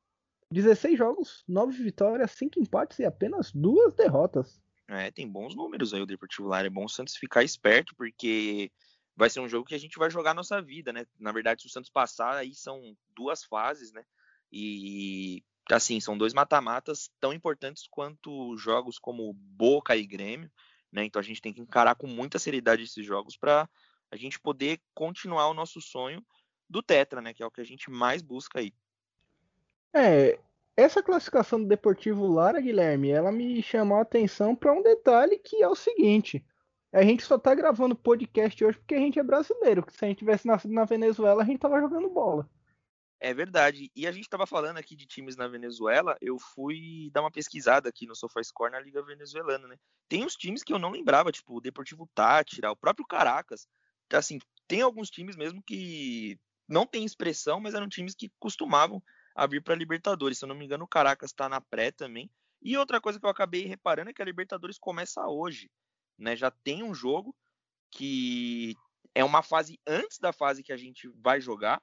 [0.51, 4.59] 16 jogos, 9 vitórias, 5 empates e apenas duas derrotas.
[4.87, 6.67] É, tem bons números aí o Deportivo Lara.
[6.67, 8.71] É bom o Santos ficar esperto, porque
[9.15, 11.05] vai ser um jogo que a gente vai jogar a nossa vida, né?
[11.19, 14.03] Na verdade, se o Santos passar, aí são duas fases, né?
[14.51, 20.51] E assim, são dois mata-matas tão importantes quanto jogos como Boca e Grêmio,
[20.91, 21.03] né?
[21.03, 23.67] Então a gente tem que encarar com muita seriedade esses jogos para
[24.11, 26.23] a gente poder continuar o nosso sonho
[26.69, 27.33] do Tetra, né?
[27.33, 28.73] Que é o que a gente mais busca aí.
[29.93, 30.39] É,
[30.77, 35.61] essa classificação do Deportivo Lara, Guilherme, ela me chamou a atenção para um detalhe que
[35.61, 36.43] é o seguinte:
[36.91, 39.83] a gente só tá gravando podcast hoje porque a gente é brasileiro.
[39.83, 42.49] Porque se a gente tivesse nascido na Venezuela, a gente tava jogando bola.
[43.19, 43.91] É verdade.
[43.95, 46.17] E a gente estava falando aqui de times na Venezuela.
[46.21, 49.77] Eu fui dar uma pesquisada aqui no SofaScore na Liga Venezuelana, né?
[50.07, 53.67] Tem uns times que eu não lembrava, tipo o Deportivo Tátira, o próprio Caracas.
[54.13, 59.01] Assim, tem alguns times mesmo que não tem expressão, mas eram times que costumavam
[59.35, 60.39] a vir para Libertadores.
[60.39, 62.31] Se eu não me engano, o Caracas está na pré também.
[62.61, 65.69] E outra coisa que eu acabei reparando é que a Libertadores começa hoje,
[66.17, 66.35] né?
[66.35, 67.35] Já tem um jogo
[67.91, 68.75] que
[69.13, 71.81] é uma fase antes da fase que a gente vai jogar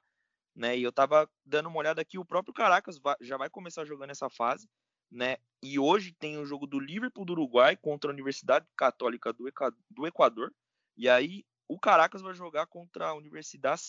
[0.55, 0.77] né?
[0.77, 4.29] E eu tava dando uma olhada aqui, o próprio Caracas já vai começar jogando essa
[4.29, 4.69] fase,
[5.11, 5.37] né?
[5.61, 9.45] E hoje tem o jogo do Liverpool do Uruguai contra a Universidade Católica do,
[9.89, 10.53] do Equador.
[10.95, 13.81] E aí o Caracas vai jogar contra a Universidade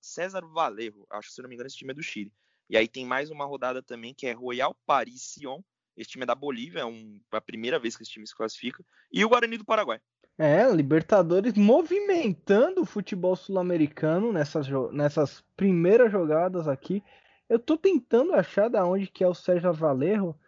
[0.00, 1.06] César Valerro.
[1.10, 2.32] Acho que se não me engano esse time é do Chile.
[2.68, 5.60] E aí tem mais uma rodada também que é Royal Paris Sion.
[5.96, 8.84] Esse time é da Bolívia, é um, a primeira vez que esse time se classifica.
[9.10, 10.00] E o Guarani do Paraguai.
[10.38, 17.02] É, Libertadores movimentando o futebol sul-americano nessas, nessas primeiras jogadas aqui.
[17.48, 20.38] Eu tô tentando achar da onde que é o Sérgio Valerro,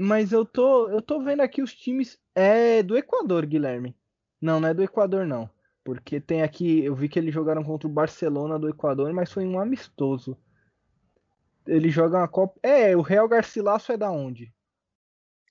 [0.00, 3.94] mas eu tô, eu tô vendo aqui os times é do Equador, Guilherme.
[4.40, 5.48] Não, não é do Equador não,
[5.84, 9.44] porque tem aqui, eu vi que eles jogaram contra o Barcelona do Equador, mas foi
[9.46, 10.36] um amistoso.
[11.66, 12.58] Eles jogam a Copa.
[12.62, 14.52] É, o Real Garcilaso é da onde?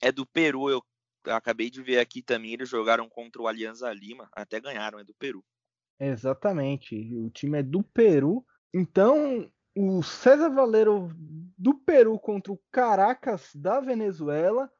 [0.00, 0.82] É do Peru, eu
[1.26, 5.14] acabei de ver aqui também, eles jogaram contra o Alianza Lima, até ganharam, é do
[5.14, 5.44] Peru.
[5.98, 8.44] Exatamente, o time é do Peru.
[8.72, 11.10] Então, o César Valero
[11.58, 14.70] do Peru contra o Caracas da Venezuela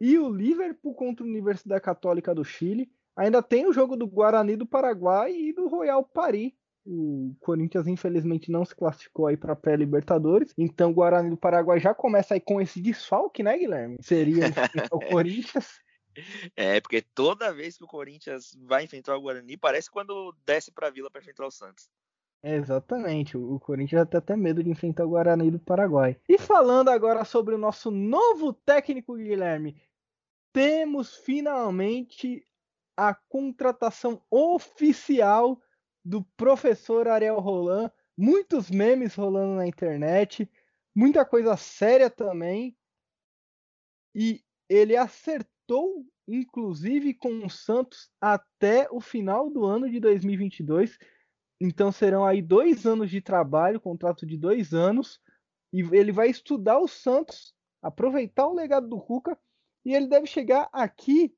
[0.00, 2.90] e o Liverpool contra a Universidade Católica do Chile.
[3.16, 6.52] Ainda tem o jogo do Guarani do Paraguai e do Royal Paris.
[6.86, 10.54] O Corinthians, infelizmente, não se classificou aí para pré-Libertadores.
[10.56, 13.96] Então, o Guarani do Paraguai já começa aí com esse desfalque, né, Guilherme?
[14.00, 14.44] Seria
[14.92, 15.80] o Corinthians.
[16.54, 20.86] É, porque toda vez que o Corinthians vai enfrentar o Guarani, parece quando desce para
[20.86, 21.90] a Vila para enfrentar o Santos.
[22.42, 26.16] exatamente, o Corinthians tem até medo de enfrentar o Guarani do Paraguai.
[26.28, 29.76] E falando agora sobre o nosso novo técnico, Guilherme,
[30.52, 32.46] temos finalmente
[32.96, 35.60] a contratação oficial
[36.06, 37.90] do professor Ariel Roland.
[38.16, 40.50] Muitos memes rolando na internet,
[40.94, 42.76] muita coisa séria também.
[44.14, 50.98] E ele acertou inclusive, com o Santos até o final do ano de 2022.
[51.60, 55.20] Então serão aí dois anos de trabalho, contrato de dois anos,
[55.72, 59.38] e ele vai estudar o Santos, aproveitar o legado do Cuca,
[59.84, 61.34] e ele deve chegar aqui.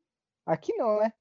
[0.47, 1.13] Aqui não, né?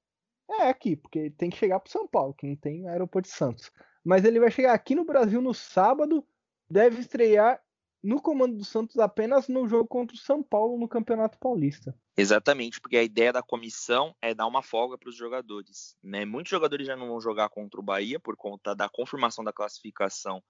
[0.50, 3.70] É aqui, porque tem que chegar para São Paulo, que não tem aeroporto de Santos.
[4.04, 6.26] Mas ele vai chegar aqui no Brasil no sábado,
[6.70, 7.62] deve estrear
[8.02, 11.94] no comando do Santos apenas no jogo contra o São Paulo no Campeonato Paulista.
[12.16, 15.96] Exatamente, porque a ideia da comissão é dar uma folga para os jogadores.
[16.02, 16.24] Né?
[16.24, 20.42] Muitos jogadores já não vão jogar contra o Bahia por conta da confirmação da classificação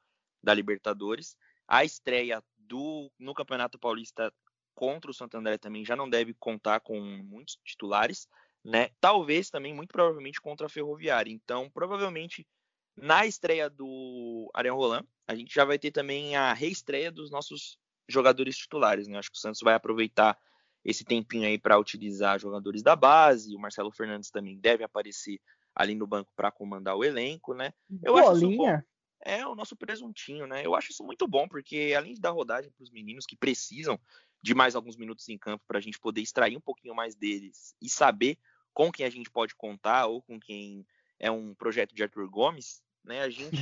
[0.42, 1.36] da Libertadores.
[1.66, 4.32] A estreia do no Campeonato Paulista
[4.74, 8.28] contra o Santo André também já não deve contar com muitos titulares,
[8.68, 8.90] né?
[9.00, 11.32] Talvez também, muito provavelmente, contra a Ferroviária.
[11.32, 12.46] Então, provavelmente
[12.94, 17.78] na estreia do Ariel Roland, a gente já vai ter também a reestreia dos nossos
[18.06, 19.08] jogadores titulares.
[19.08, 19.18] Né?
[19.18, 20.38] Acho que o Santos vai aproveitar
[20.84, 23.56] esse tempinho aí para utilizar jogadores da base.
[23.56, 25.40] O Marcelo Fernandes também deve aparecer
[25.74, 27.72] ali no banco para comandar o elenco, né?
[28.02, 28.74] Eu Bolinha.
[28.74, 28.84] acho.
[29.20, 30.64] É o nosso presuntinho, né?
[30.64, 33.98] Eu acho isso muito bom, porque além de dar rodagem para os meninos que precisam
[34.42, 37.74] de mais alguns minutos em campo para a gente poder extrair um pouquinho mais deles
[37.80, 38.38] e saber
[38.72, 40.86] com quem a gente pode contar ou com quem
[41.18, 43.22] é um projeto de Arthur Gomes, né?
[43.22, 43.56] A gente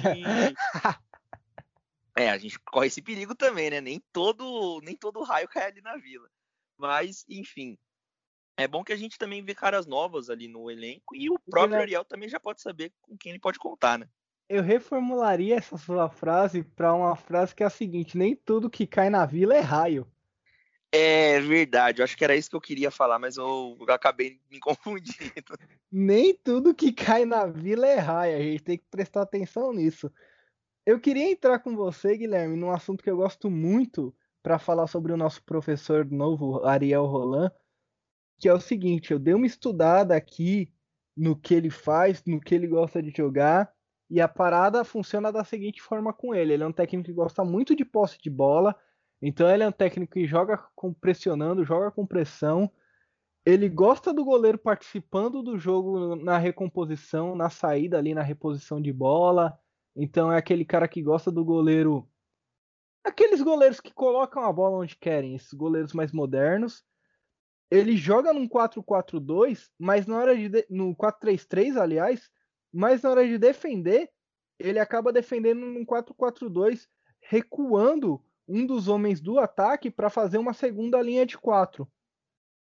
[2.16, 3.81] é, a gente corre esse perigo também, né?
[3.81, 6.29] Nem todo, nem todo raio cai ali na vila.
[6.79, 7.79] Mas, enfim,
[8.57, 11.79] é bom que a gente também vê caras novas ali no elenco e o próprio
[11.79, 14.09] Ariel também já pode saber com quem ele pode contar, né?
[14.49, 18.87] Eu reformularia essa sua frase para uma frase que é a seguinte: nem tudo que
[18.87, 20.11] cai na vila é raio.
[20.92, 24.59] É verdade, eu acho que era isso que eu queria falar, mas eu acabei me
[24.61, 25.57] confundindo.
[25.90, 30.11] Nem tudo que cai na vila é raia, a gente tem que prestar atenção nisso.
[30.87, 35.12] Eu queria entrar com você, Guilherme, num assunto que eu gosto muito para falar sobre
[35.12, 37.51] o nosso professor novo, Ariel Roland,
[38.38, 40.72] que é o seguinte: eu dei uma estudada aqui
[41.16, 43.72] no que ele faz, no que ele gosta de jogar,
[44.09, 47.44] e a parada funciona da seguinte forma com ele: ele é um técnico que gosta
[47.44, 48.77] muito de posse de bola,
[49.20, 52.70] Então ele é um técnico que joga com pressionando, joga com pressão.
[53.44, 58.92] Ele gosta do goleiro participando do jogo na recomposição, na saída ali, na reposição de
[58.92, 59.59] bola.
[59.94, 62.09] Então é aquele cara que gosta do goleiro.
[63.05, 66.85] Aqueles goleiros que colocam a bola onde querem, esses goleiros mais modernos.
[67.70, 70.48] Ele joga num 4-4-2, mas na hora de.
[70.48, 72.31] de no 4-3-3, aliás,
[72.72, 74.11] mas na hora de defender,
[74.59, 76.87] ele acaba defendendo num 4-4-2,
[77.20, 81.88] recuando um dos homens do ataque para fazer uma segunda linha de quatro.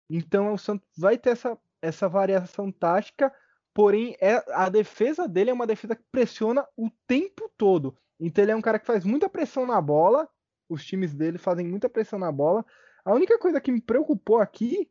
[0.09, 3.33] Então o Santos vai ter essa, essa variação tática,
[3.73, 7.97] porém é, a defesa dele é uma defesa que pressiona o tempo todo.
[8.19, 10.29] Então ele é um cara que faz muita pressão na bola,
[10.69, 12.65] os times dele fazem muita pressão na bola.
[13.03, 14.89] A única coisa que me preocupou aqui,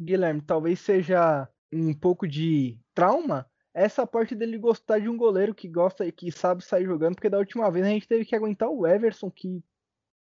[0.00, 5.68] Guilherme, talvez seja um pouco de trauma, essa parte dele gostar de um goleiro que
[5.68, 8.68] gosta e que sabe sair jogando, porque da última vez a gente teve que aguentar
[8.70, 9.64] o Everson, que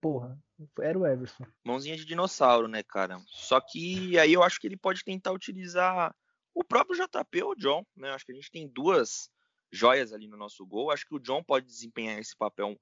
[0.00, 0.38] porra,
[0.80, 1.44] era o Everson.
[1.64, 3.20] Mãozinha de dinossauro, né, cara?
[3.26, 6.14] Só que aí eu acho que ele pode tentar utilizar
[6.54, 8.10] o próprio JP ou o John, né?
[8.10, 9.30] Acho que a gente tem duas
[9.70, 10.90] joias ali no nosso gol.
[10.90, 12.78] Acho que o John pode desempenhar esse papel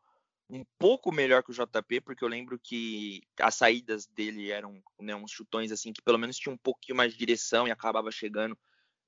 [0.51, 5.15] um pouco melhor que o JP, porque eu lembro que as saídas dele eram né,
[5.15, 8.57] uns chutões assim que pelo menos tinha um pouquinho mais de direção e acabava chegando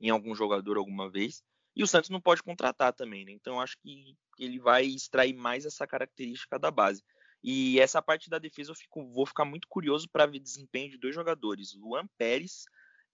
[0.01, 1.43] em algum jogador alguma vez.
[1.75, 3.33] E o Santos não pode contratar também, né?
[3.33, 7.05] Então acho que ele vai extrair mais essa característica da base.
[7.49, 10.91] E essa parte da defesa eu fico, vou ficar muito curioso para ver o desempenho
[10.91, 12.65] de dois jogadores, o Luan Pérez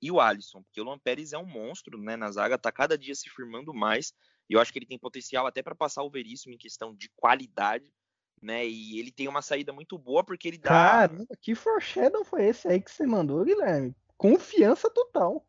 [0.01, 2.97] e o Alisson, porque o Luan Pérez é um monstro né, na zaga, tá cada
[2.97, 4.15] dia se firmando mais,
[4.49, 7.11] e eu acho que ele tem potencial até para passar o Veríssimo em questão de
[7.15, 7.93] qualidade,
[8.41, 8.67] né?
[8.67, 10.71] E ele tem uma saída muito boa porque ele dá.
[10.71, 13.95] Caramba, que foreshadow foi esse aí que você mandou, Guilherme?
[14.17, 15.47] Confiança total.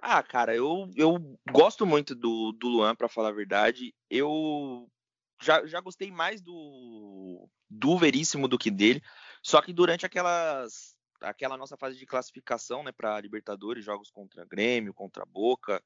[0.00, 3.92] Ah, cara, eu, eu gosto muito do, do Luan, para falar a verdade.
[4.08, 4.88] Eu
[5.40, 9.02] já, já gostei mais do, do Veríssimo do que dele.
[9.42, 14.94] Só que durante aquelas aquela nossa fase de classificação, né, para Libertadores, jogos contra Grêmio,
[14.94, 15.82] contra Boca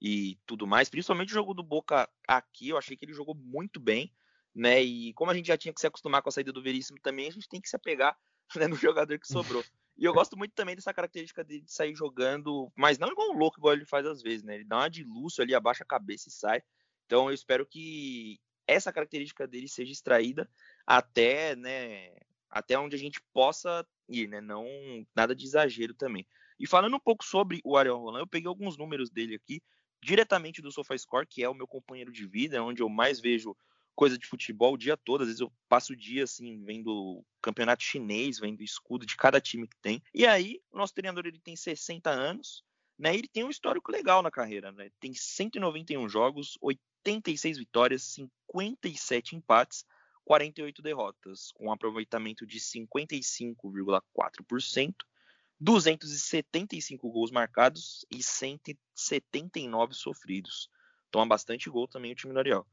[0.00, 3.80] e tudo mais, principalmente o jogo do Boca aqui, eu achei que ele jogou muito
[3.80, 4.12] bem,
[4.54, 4.82] né?
[4.82, 7.28] E como a gente já tinha que se acostumar com a saída do Veríssimo também,
[7.28, 8.16] a gente tem que se apegar
[8.56, 9.64] né, no jogador que sobrou.
[9.98, 13.38] E eu gosto muito também dessa característica dele de sair jogando, mas não igual um
[13.38, 14.56] louco, igual ele faz às vezes, né?
[14.56, 16.62] Ele dá uma de luxo ali, abaixa a cabeça e sai.
[17.06, 20.48] Então eu espero que essa característica dele seja extraída
[20.86, 22.12] até, né,
[22.50, 24.40] até onde a gente possa ir, né?
[24.40, 24.66] Não
[25.14, 26.26] nada de exagero também.
[26.58, 29.62] E falando um pouco sobre o Ariel Roland, eu peguei alguns números dele aqui,
[30.02, 33.56] diretamente do SofaScore, que é o meu companheiro de vida, onde eu mais vejo
[33.94, 35.22] coisa de futebol o dia todo.
[35.22, 39.66] Às vezes eu passo o dia assim vendo campeonato chinês, vendo escudo de cada time
[39.66, 40.02] que tem.
[40.14, 42.62] E aí, o nosso treinador ele tem 60 anos,
[42.98, 43.14] né?
[43.14, 44.90] Ele tem um histórico legal na carreira, né?
[45.00, 46.56] Tem 191 jogos,
[47.06, 49.86] 86 vitórias, 57 empates,
[50.24, 54.92] 48 derrotas, com um aproveitamento de 55,4%,
[55.58, 60.68] 275 gols marcados e 179 sofridos.
[61.10, 62.66] Toma bastante gol também o time do Ariel.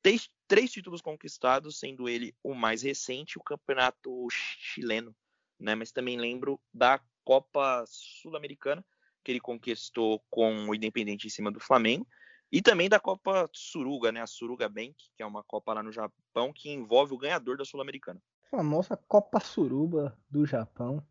[0.00, 5.14] Três, três títulos conquistados, sendo ele o mais recente, o campeonato chileno,
[5.58, 5.74] né?
[5.74, 8.82] Mas também lembro da Copa Sul-Americana,
[9.22, 12.06] que ele conquistou com o Independente em cima do Flamengo,
[12.52, 14.20] e também da Copa Suruga, né?
[14.20, 17.64] A Suruga Bank, que é uma Copa lá no Japão que envolve o ganhador da
[17.64, 18.20] Sul-Americana.
[18.50, 21.02] Famosa Copa Suruba do Japão.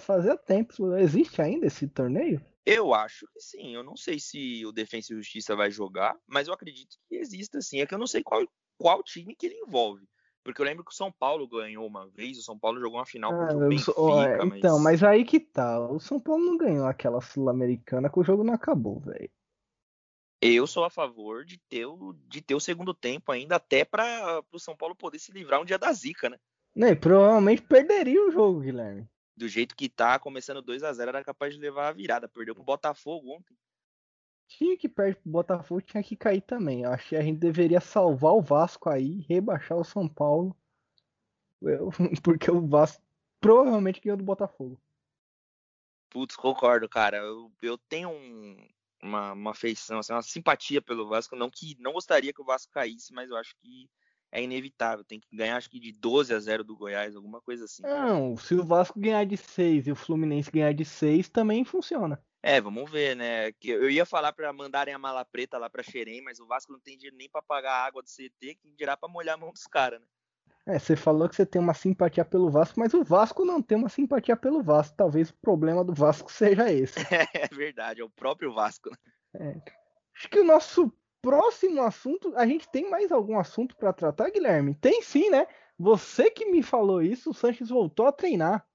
[0.00, 2.44] Fazia tempo, existe ainda esse torneio?
[2.66, 3.74] Eu acho que sim.
[3.74, 7.60] Eu não sei se o Defensa e Justiça vai jogar, mas eu acredito que exista
[7.62, 7.80] sim.
[7.80, 10.06] É que eu não sei qual, qual time que ele envolve.
[10.44, 13.06] Porque eu lembro que o São Paulo ganhou uma vez, o São Paulo jogou uma
[13.06, 13.92] final ah, contra o Benfica.
[14.26, 14.58] É, mas...
[14.58, 15.80] Então, mas aí que tá.
[15.88, 19.30] O São Paulo não ganhou aquela Sul-Americana que o jogo não acabou, velho.
[20.44, 24.42] Eu sou a favor de ter o, de ter o segundo tempo ainda, até para
[24.50, 26.36] o São Paulo poder se livrar um dia da zica, né?
[26.74, 29.08] Né, provavelmente perderia o jogo, Guilherme.
[29.36, 32.28] Do jeito que tá, começando 2 a 0 era capaz de levar a virada.
[32.28, 33.56] Perdeu pro Botafogo ontem.
[34.48, 36.82] Tinha que perder pro Botafogo, tinha que cair também.
[36.82, 40.56] Eu acho que a gente deveria salvar o Vasco aí, rebaixar o São Paulo.
[41.62, 43.00] Eu, porque o Vasco
[43.40, 44.76] provavelmente ganhou do Botafogo.
[46.10, 47.18] Putz, concordo, cara.
[47.18, 48.56] Eu, eu tenho um,
[49.02, 51.36] uma, uma feição, assim, uma simpatia pelo Vasco.
[51.36, 53.90] Não que não gostaria que o Vasco caísse, mas eu acho que
[54.30, 55.04] é inevitável.
[55.04, 57.82] Tem que ganhar, acho que de 12 a 0 do Goiás, alguma coisa assim.
[57.82, 62.22] Não, se o Vasco ganhar de 6 e o Fluminense ganhar de 6, também funciona.
[62.42, 63.52] É, vamos ver, né?
[63.52, 66.72] Que eu ia falar para mandarem a mala preta lá para Xerém, mas o Vasco
[66.72, 69.38] não tem dinheiro nem para pagar a água do CT, que dirá para molhar a
[69.38, 70.06] mão dos caras, né?
[70.66, 73.76] É, você falou que você tem uma simpatia pelo Vasco, mas o Vasco não tem
[73.76, 74.96] uma simpatia pelo Vasco.
[74.96, 76.98] Talvez o problema do Vasco seja esse.
[77.34, 78.90] É, verdade, é o próprio Vasco.
[78.90, 78.96] Né?
[79.34, 79.72] É.
[80.16, 84.74] Acho que o nosso próximo assunto, a gente tem mais algum assunto para tratar, Guilherme?
[84.74, 85.46] Tem sim, né?
[85.78, 88.66] Você que me falou isso, o Sanches voltou a treinar.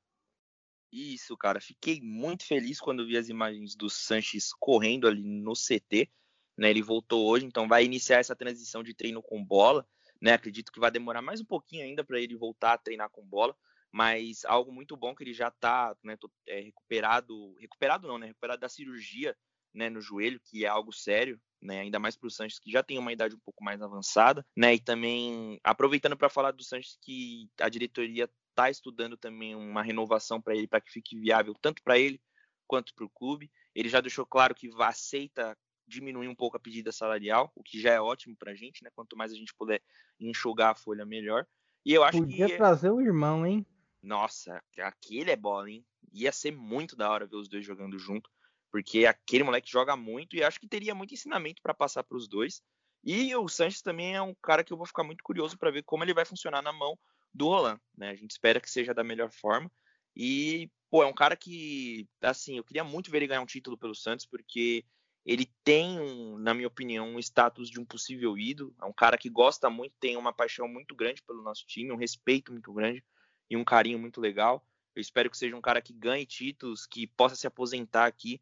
[0.92, 1.62] Isso, cara.
[1.62, 6.10] Fiquei muito feliz quando vi as imagens do Sanches correndo ali no CT.
[6.58, 9.88] Né, ele voltou hoje, então vai iniciar essa transição de treino com bola.
[10.22, 13.26] Né, acredito que vai demorar mais um pouquinho ainda para ele voltar a treinar com
[13.26, 13.56] bola,
[13.92, 18.60] mas algo muito bom que ele já está né, é, recuperado, recuperado não, né, recuperado
[18.60, 19.36] da cirurgia
[19.74, 22.82] né, no joelho, que é algo sério, né, ainda mais para o Sanches que já
[22.82, 26.98] tem uma idade um pouco mais avançada, né, e também aproveitando para falar do Sanches
[27.02, 31.84] que a diretoria está estudando também uma renovação para ele para que fique viável tanto
[31.84, 32.20] para ele
[32.66, 33.52] quanto para o clube.
[33.74, 35.56] Ele já deixou claro que aceita
[35.88, 38.90] diminuir um pouco a pedida salarial, o que já é ótimo para a gente, né?
[38.94, 39.82] Quanto mais a gente puder
[40.20, 41.48] enxugar a folha, melhor.
[41.86, 42.54] E eu acho Podia que.
[42.54, 43.66] É trazer o irmão, hein?
[44.02, 45.86] Nossa, aquele é bola, hein?
[46.14, 48.30] Ia ser muito da hora ver os dois jogando junto,
[48.72, 52.28] porque aquele moleque joga muito e acho que teria muito ensinamento para passar para os
[52.28, 52.62] dois.
[53.04, 55.84] E o Sanches também é um cara que eu vou ficar muito curioso para ver
[55.84, 56.98] como ele vai funcionar na mão
[57.34, 58.10] do Roland, né?
[58.10, 59.72] A gente espera que seja da melhor forma.
[60.16, 63.78] E, pô, é um cara que, assim, eu queria muito ver ele ganhar um título
[63.78, 64.84] pelo Santos, porque
[65.28, 66.00] ele tem,
[66.40, 68.74] na minha opinião, um status de um possível ídolo.
[68.82, 71.98] É um cara que gosta muito, tem uma paixão muito grande pelo nosso time, um
[71.98, 73.04] respeito muito grande
[73.50, 74.66] e um carinho muito legal.
[74.96, 78.42] Eu espero que seja um cara que ganhe títulos, que possa se aposentar aqui,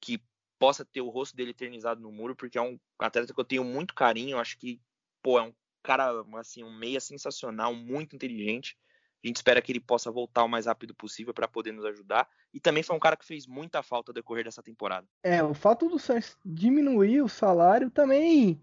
[0.00, 0.20] que
[0.58, 3.62] possa ter o rosto dele eternizado no muro, porque é um atleta que eu tenho
[3.62, 4.38] muito carinho.
[4.38, 4.80] Acho que,
[5.22, 6.10] pô, é um cara,
[6.40, 8.76] assim, um meia sensacional, muito inteligente.
[9.24, 12.28] A gente espera que ele possa voltar o mais rápido possível para poder nos ajudar.
[12.52, 15.06] E também foi um cara que fez muita falta no decorrer dessa temporada.
[15.22, 18.60] É, o fato do Santos diminuir o salário também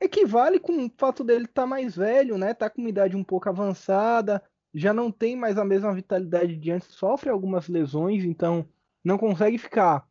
[0.00, 2.52] equivale com o fato dele estar tá mais velho, né?
[2.52, 4.42] Tá com uma idade um pouco avançada,
[4.74, 8.68] já não tem mais a mesma vitalidade de antes, sofre algumas lesões, então
[9.04, 10.06] não consegue ficar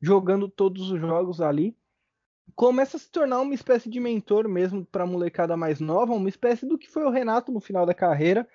[0.00, 1.76] jogando todos os jogos ali
[2.56, 6.28] começa a se tornar uma espécie de mentor mesmo para a molecada mais nova, uma
[6.28, 8.48] espécie do que foi o Renato no final da carreira.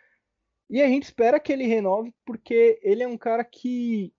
[0.72, 4.14] E a gente espera que ele renove, porque ele é um cara que,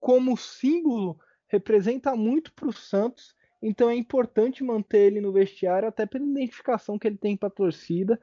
[0.00, 3.36] como símbolo, representa muito para o Santos.
[3.62, 7.52] Então é importante manter ele no vestiário, até pela identificação que ele tem para a
[7.52, 8.20] torcida.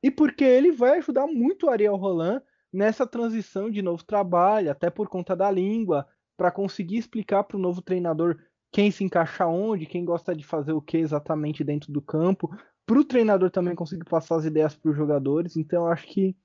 [0.00, 2.40] E porque ele vai ajudar muito o Ariel Roland
[2.72, 7.60] nessa transição de novo trabalho, até por conta da língua, para conseguir explicar para o
[7.60, 8.38] novo treinador
[8.70, 12.48] quem se encaixa onde, quem gosta de fazer o que exatamente dentro do campo,
[12.86, 15.56] para o treinador também conseguir passar as ideias para os jogadores.
[15.56, 16.36] Então, acho que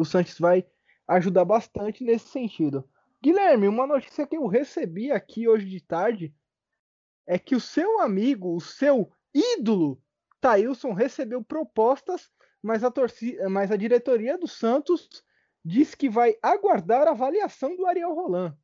[0.00, 0.66] o Santos vai
[1.06, 2.88] ajudar bastante nesse sentido.
[3.22, 6.34] Guilherme, uma notícia que eu recebi aqui hoje de tarde
[7.26, 10.02] é que o seu amigo, o seu ídolo,
[10.40, 12.30] Thailson, recebeu propostas,
[12.62, 15.24] mas a, torcida, mas a diretoria do Santos
[15.64, 18.56] disse que vai aguardar a avaliação do Ariel Roland.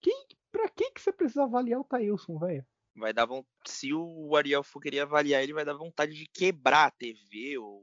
[0.00, 2.64] Quem Pra que, que você precisa avaliar o Thailson, velho?
[2.94, 3.26] Vai dar.
[3.66, 7.82] Se o Ariel for querer avaliar ele, vai dar vontade de quebrar a TV ou,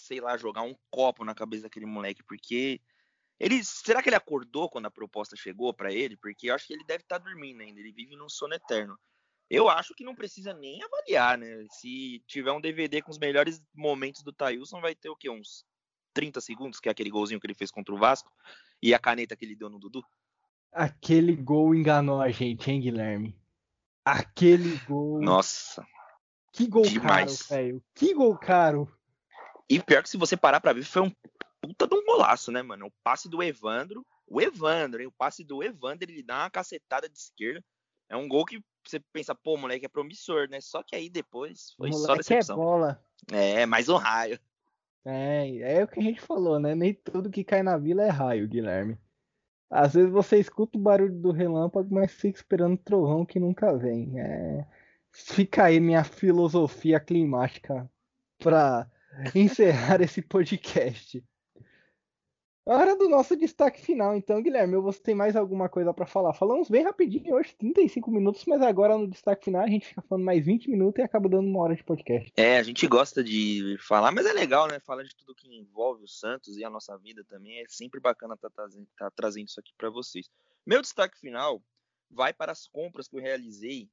[0.00, 2.80] sei lá, jogar um copo na cabeça daquele moleque, porque.
[3.38, 6.14] Ele, será que ele acordou quando a proposta chegou para ele?
[6.14, 8.98] Porque eu acho que ele deve estar tá dormindo ainda, ele vive num sono eterno.
[9.48, 11.66] Eu acho que não precisa nem avaliar, né?
[11.70, 15.30] Se tiver um DVD com os melhores momentos do Thailson, vai ter o quê?
[15.30, 15.64] Uns
[16.12, 18.30] 30 segundos, que é aquele golzinho que ele fez contra o Vasco,
[18.82, 20.04] e a caneta que ele deu no Dudu.
[20.72, 23.36] Aquele gol enganou a gente, hein, Guilherme?
[24.04, 25.20] Aquele gol.
[25.20, 25.84] Nossa.
[26.52, 27.42] Que gol demais.
[27.42, 27.84] caro, velho.
[27.94, 28.99] Que gol caro.
[29.70, 31.12] E pior que se você parar pra ver, foi um
[31.60, 32.86] puta de um golaço, né, mano?
[32.86, 34.04] O passe do Evandro.
[34.26, 35.06] O Evandro, hein?
[35.06, 37.64] O passe do Evandro, ele dá uma cacetada de esquerda.
[38.08, 40.60] É um gol que você pensa, pô, moleque, é promissor, né?
[40.60, 42.56] Só que aí depois foi só decepção.
[42.56, 43.04] É bola.
[43.30, 44.40] É, mais um raio.
[45.04, 46.74] É, é o que a gente falou, né?
[46.74, 48.98] Nem tudo que cai na vila é raio, Guilherme.
[49.70, 53.76] Às vezes você escuta o barulho do relâmpago, mas fica esperando o trovão que nunca
[53.76, 54.18] vem.
[54.18, 54.66] É...
[55.12, 57.88] Fica aí minha filosofia climática
[58.38, 58.90] para
[59.34, 61.22] encerrar esse podcast.
[62.66, 64.76] Hora do nosso destaque final, então, Guilherme.
[64.76, 66.34] Você tem mais alguma coisa para falar?
[66.34, 70.24] Falamos bem rapidinho hoje, 35 minutos, mas agora no destaque final a gente fica falando
[70.24, 72.30] mais 20 minutos e acaba dando uma hora de podcast.
[72.36, 74.78] É, a gente gosta de falar, mas é legal, né?
[74.78, 77.60] Falar de tudo que envolve o Santos e a nossa vida também.
[77.60, 80.30] É sempre bacana estar tá trazendo, tá trazendo isso aqui para vocês.
[80.64, 81.60] Meu destaque final
[82.10, 83.88] vai para as compras que eu realizei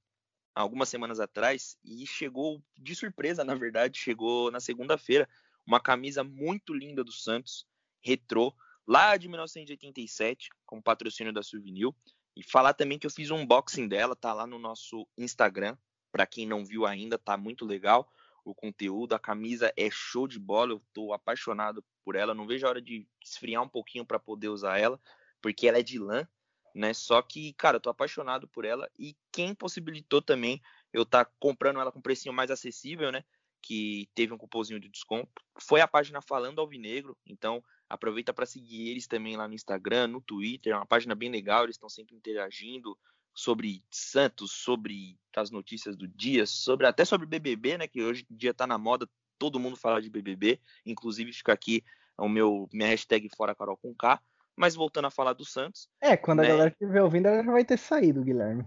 [0.58, 5.28] algumas semanas atrás e chegou de surpresa, na verdade, chegou na segunda-feira
[5.66, 7.66] uma camisa muito linda do Santos
[8.01, 8.53] retrô,
[8.88, 11.89] lá de 1987, com patrocínio da Souvenir.
[12.36, 15.76] E falar também que eu fiz um unboxing dela, tá lá no nosso Instagram.
[16.12, 18.10] Para quem não viu ainda, tá muito legal
[18.45, 19.14] o conteúdo.
[19.14, 22.34] A camisa é show de bola, eu tô apaixonado por ela.
[22.34, 24.99] Não vejo a hora de esfriar um pouquinho para poder usar ela,
[25.41, 26.28] porque ela é de lã,
[26.74, 26.93] né?
[26.93, 30.61] Só que, cara, eu tô apaixonado por ela e quem possibilitou também
[30.93, 33.24] eu tá comprando ela com um precinho mais acessível, né?
[33.61, 37.18] que teve um cupomzinho de desconto, foi a página Falando Alvinegro.
[37.26, 40.74] Então, aproveita para seguir eles também lá no Instagram, no Twitter.
[40.74, 42.97] É uma página bem legal, eles estão sempre interagindo
[43.34, 47.88] sobre Santos, sobre as notícias do dia, sobre até sobre BBB, né?
[47.88, 49.07] Que hoje em dia está na moda
[49.38, 50.59] todo mundo falar de BBB.
[50.86, 51.84] Inclusive, fica aqui
[52.18, 54.20] o meu minha hashtag fora Carol com K.
[54.58, 55.88] Mas voltando a falar do Santos.
[56.01, 56.47] É, quando né?
[56.47, 58.66] a galera estiver ouvindo, ela já vai ter saído, Guilherme.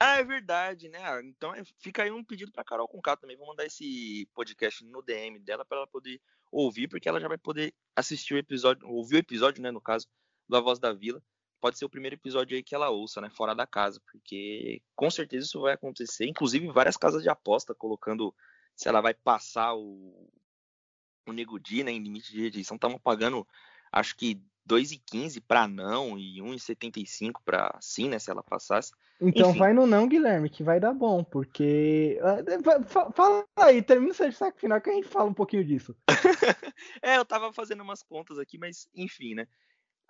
[0.00, 1.00] Ah, é verdade, né?
[1.24, 3.36] Então é, fica aí um pedido para Carol com K também.
[3.36, 6.20] Vou mandar esse podcast no DM dela para ela poder
[6.50, 10.06] ouvir, porque ela já vai poder assistir o episódio, ouvir o episódio, né, no caso,
[10.48, 11.22] da Voz da Vila.
[11.60, 15.10] Pode ser o primeiro episódio aí que ela ouça, né, fora da casa, porque com
[15.10, 16.26] certeza isso vai acontecer.
[16.26, 18.34] Inclusive várias casas de aposta colocando
[18.74, 20.30] se ela vai passar o
[21.28, 23.44] o Nego Di, né, em limite de rejeição, estavam pagando
[23.90, 28.92] acho que 2,15 para não e 1,75 para sim, né, se ela passasse.
[29.20, 29.58] Então Enfim.
[29.58, 32.18] vai no não, Guilherme, que vai dar bom, porque.
[32.22, 35.96] Ah, fala aí, termina o seu destaque final que a gente fala um pouquinho disso.
[37.00, 39.46] é, eu tava fazendo umas contas aqui, mas enfim, né.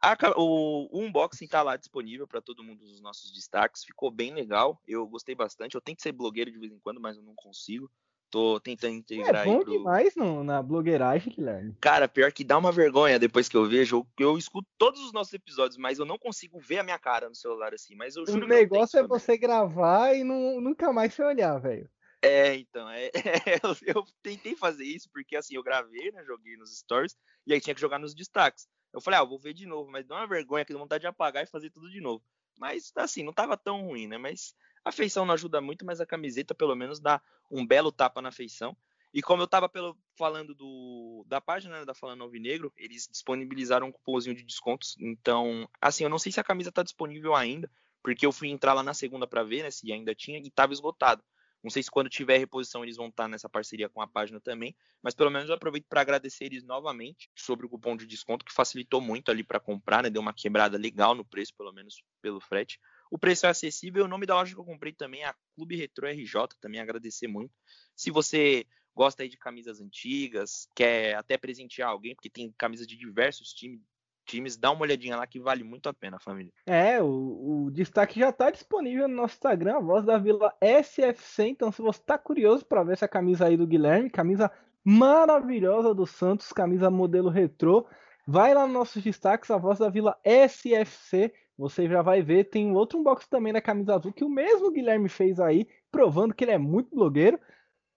[0.03, 3.85] A, o, o, unboxing tá lá disponível para todo mundo dos nossos destaques.
[3.85, 4.81] Ficou bem legal.
[4.87, 5.75] Eu gostei bastante.
[5.75, 7.91] Eu tento ser blogueiro de vez em quando, mas eu não consigo.
[8.31, 9.71] Tô tentando integrar é bom pro...
[9.71, 11.75] demais no, na blogueiragem, Guilherme.
[11.81, 13.97] Cara, pior que dá uma vergonha depois que eu vejo.
[13.97, 17.29] Eu, eu escuto todos os nossos episódios, mas eu não consigo ver a minha cara
[17.29, 17.95] no celular assim.
[17.95, 21.89] Mas eu juro O negócio é você gravar e não, nunca mais se olhar, velho.
[22.23, 26.57] É, então, é, é, eu, eu, tentei fazer isso porque assim, eu gravei, né, joguei
[26.57, 27.17] nos stories
[27.47, 28.67] e aí tinha que jogar nos destaques.
[28.93, 31.03] Eu falei, ah, eu vou ver de novo, mas dá uma vergonha que dá vontade
[31.03, 32.25] de apagar e fazer tudo de novo.
[32.59, 34.17] Mas assim, não tava tão ruim, né?
[34.19, 34.55] Mas
[34.87, 37.21] a feição não ajuda muito, mas a camiseta pelo menos dá
[37.51, 38.77] um belo tapa na feição.
[39.13, 39.69] E como eu estava
[40.17, 44.95] falando do, da página né, da Falando Alvinegro, eles disponibilizaram um cupomzinho de descontos.
[45.01, 47.69] Então, assim, eu não sei se a camisa está disponível ainda,
[48.01, 50.73] porque eu fui entrar lá na segunda para ver né, se ainda tinha e estava
[50.73, 51.21] esgotado.
[51.65, 54.41] Não sei se quando tiver reposição eles vão estar tá nessa parceria com a página
[54.41, 58.45] também, mas pelo menos eu aproveito para agradecer eles novamente sobre o cupom de desconto
[58.45, 60.11] que facilitou muito ali para comprar, né?
[60.11, 62.79] Deu uma quebrada legal no preço, pelo menos pelo frete.
[63.11, 64.05] O preço é acessível.
[64.05, 66.35] O nome da loja que eu comprei também é a Clube Retro RJ.
[66.61, 67.53] Também agradecer muito.
[67.95, 72.97] Se você gosta aí de camisas antigas, quer até presentear alguém, porque tem camisas de
[72.97, 73.81] diversos time,
[74.25, 76.53] times, dá uma olhadinha lá que vale muito a pena, família.
[76.67, 81.49] É, o, o destaque já está disponível no nosso Instagram, a Voz da Vila SFC.
[81.49, 84.51] Então, se você está curioso para ver essa camisa aí do Guilherme, camisa
[84.83, 87.87] maravilhosa do Santos, camisa modelo retrô,
[88.27, 92.67] vai lá no nossos destaques, a Voz da Vila SFC você já vai ver, tem
[92.67, 96.45] um outro unboxing também da camisa azul que o mesmo Guilherme fez aí, provando que
[96.45, 97.39] ele é muito blogueiro.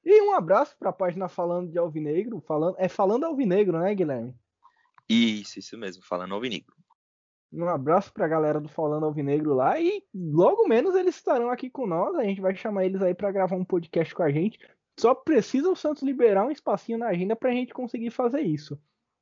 [0.03, 4.33] E um abraço para a página Falando de Alvinegro, falando, é Falando Alvinegro, né, Guilherme?
[5.09, 6.73] Isso, isso mesmo, Falando Alvinegro.
[7.51, 11.69] Um abraço para a galera do Falando Alvinegro lá e logo menos eles estarão aqui
[11.69, 14.59] com nós, a gente vai chamar eles aí para gravar um podcast com a gente.
[14.99, 18.79] Só precisa o Santos liberar um espacinho na agenda para a gente conseguir fazer isso.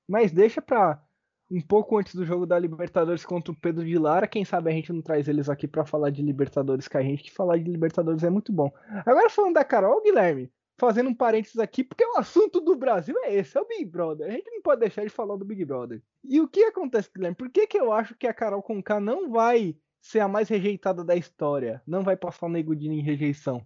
[0.07, 1.01] Mas deixa para
[1.49, 4.27] um pouco antes do jogo da Libertadores contra o Pedro de Lara.
[4.27, 7.23] Quem sabe a gente não traz eles aqui para falar de Libertadores com a gente,
[7.23, 8.71] que falar de Libertadores é muito bom.
[9.05, 13.33] Agora falando da Carol, Guilherme, fazendo um parênteses aqui, porque o assunto do Brasil é
[13.33, 14.27] esse, é o Big Brother.
[14.27, 16.01] A gente não pode deixar de falar do Big Brother.
[16.23, 17.35] E o que acontece, Guilherme?
[17.35, 21.03] Por que, que eu acho que a Carol Conká não vai ser a mais rejeitada
[21.03, 21.81] da história?
[21.87, 23.65] Não vai passar o Nego em rejeição?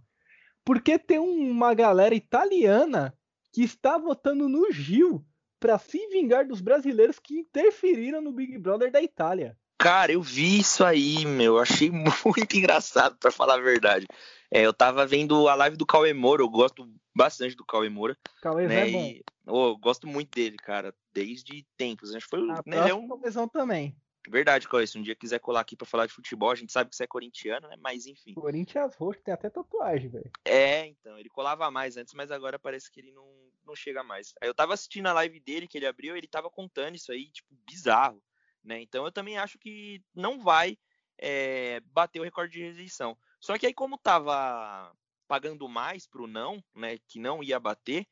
[0.64, 3.14] Porque tem uma galera italiana
[3.52, 5.26] que está votando no Gil
[5.62, 9.56] para se vingar dos brasileiros que interferiram no Big Brother da Itália.
[9.78, 11.60] Cara, eu vi isso aí, meu.
[11.60, 11.92] Achei
[12.26, 14.08] muito engraçado, para falar a verdade.
[14.50, 18.18] É, eu tava vendo a live do Cauê Moura, eu gosto bastante do Cauê Moura.
[18.42, 19.06] Cauê né, é bom.
[19.06, 22.14] E, oh, eu gosto muito dele, cara, desde tempos.
[22.14, 23.08] Acho que foi a né, é um...
[23.48, 23.96] também.
[24.30, 26.90] Verdade, Cauê, se um dia quiser colar aqui para falar de futebol, a gente sabe
[26.90, 27.76] que você é corintiano, né?
[27.80, 28.34] Mas enfim.
[28.34, 30.32] Corinthians roxo, tem até tatuagem, velho.
[30.46, 33.28] É, então, ele colava mais antes, mas agora parece que ele não,
[33.66, 34.34] não chega mais.
[34.40, 37.32] Aí eu tava assistindo a live dele que ele abriu, ele tava contando isso aí,
[37.32, 38.22] tipo, bizarro,
[38.64, 38.80] né?
[38.82, 40.78] Então eu também acho que não vai
[41.18, 43.18] é, bater o recorde de rejeição.
[43.40, 44.94] Só que aí, como tava
[45.28, 47.00] pagando mais pro não, né?
[47.08, 48.06] Que não ia bater,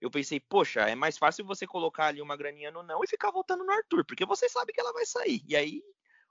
[0.00, 3.30] eu pensei, poxa, é mais fácil você colocar ali uma graninha no não e ficar
[3.30, 5.42] voltando no Arthur, porque você sabe que ela vai sair.
[5.48, 5.82] E aí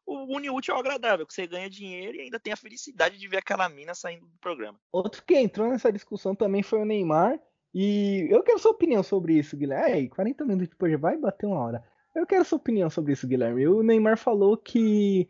[0.06, 3.28] o une útil ao agradável, que você ganha dinheiro e ainda tem a felicidade de
[3.28, 4.80] ver aquela mina saindo do programa.
[4.92, 7.40] Outro que entrou nessa discussão também foi o Neymar.
[7.74, 9.92] E eu quero sua opinião sobre isso, Guilherme.
[9.92, 11.84] Aí, 40 minutos depois já vai bater uma hora.
[12.16, 13.68] Eu quero sua opinião sobre isso, Guilherme.
[13.68, 15.28] O Neymar falou que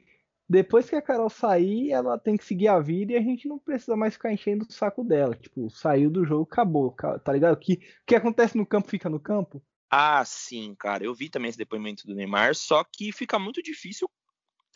[0.47, 3.57] depois que a Carol sair, ela tem que seguir a vida e a gente não
[3.57, 5.35] precisa mais ficar enchendo o saco dela.
[5.35, 7.53] Tipo, saiu do jogo, acabou, tá ligado?
[7.53, 9.63] O que, o que acontece no campo fica no campo.
[9.89, 11.03] Ah, sim, cara.
[11.03, 14.09] Eu vi também esse depoimento do Neymar, só que fica muito difícil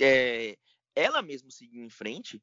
[0.01, 0.57] é,
[0.95, 2.41] ela mesmo seguir em frente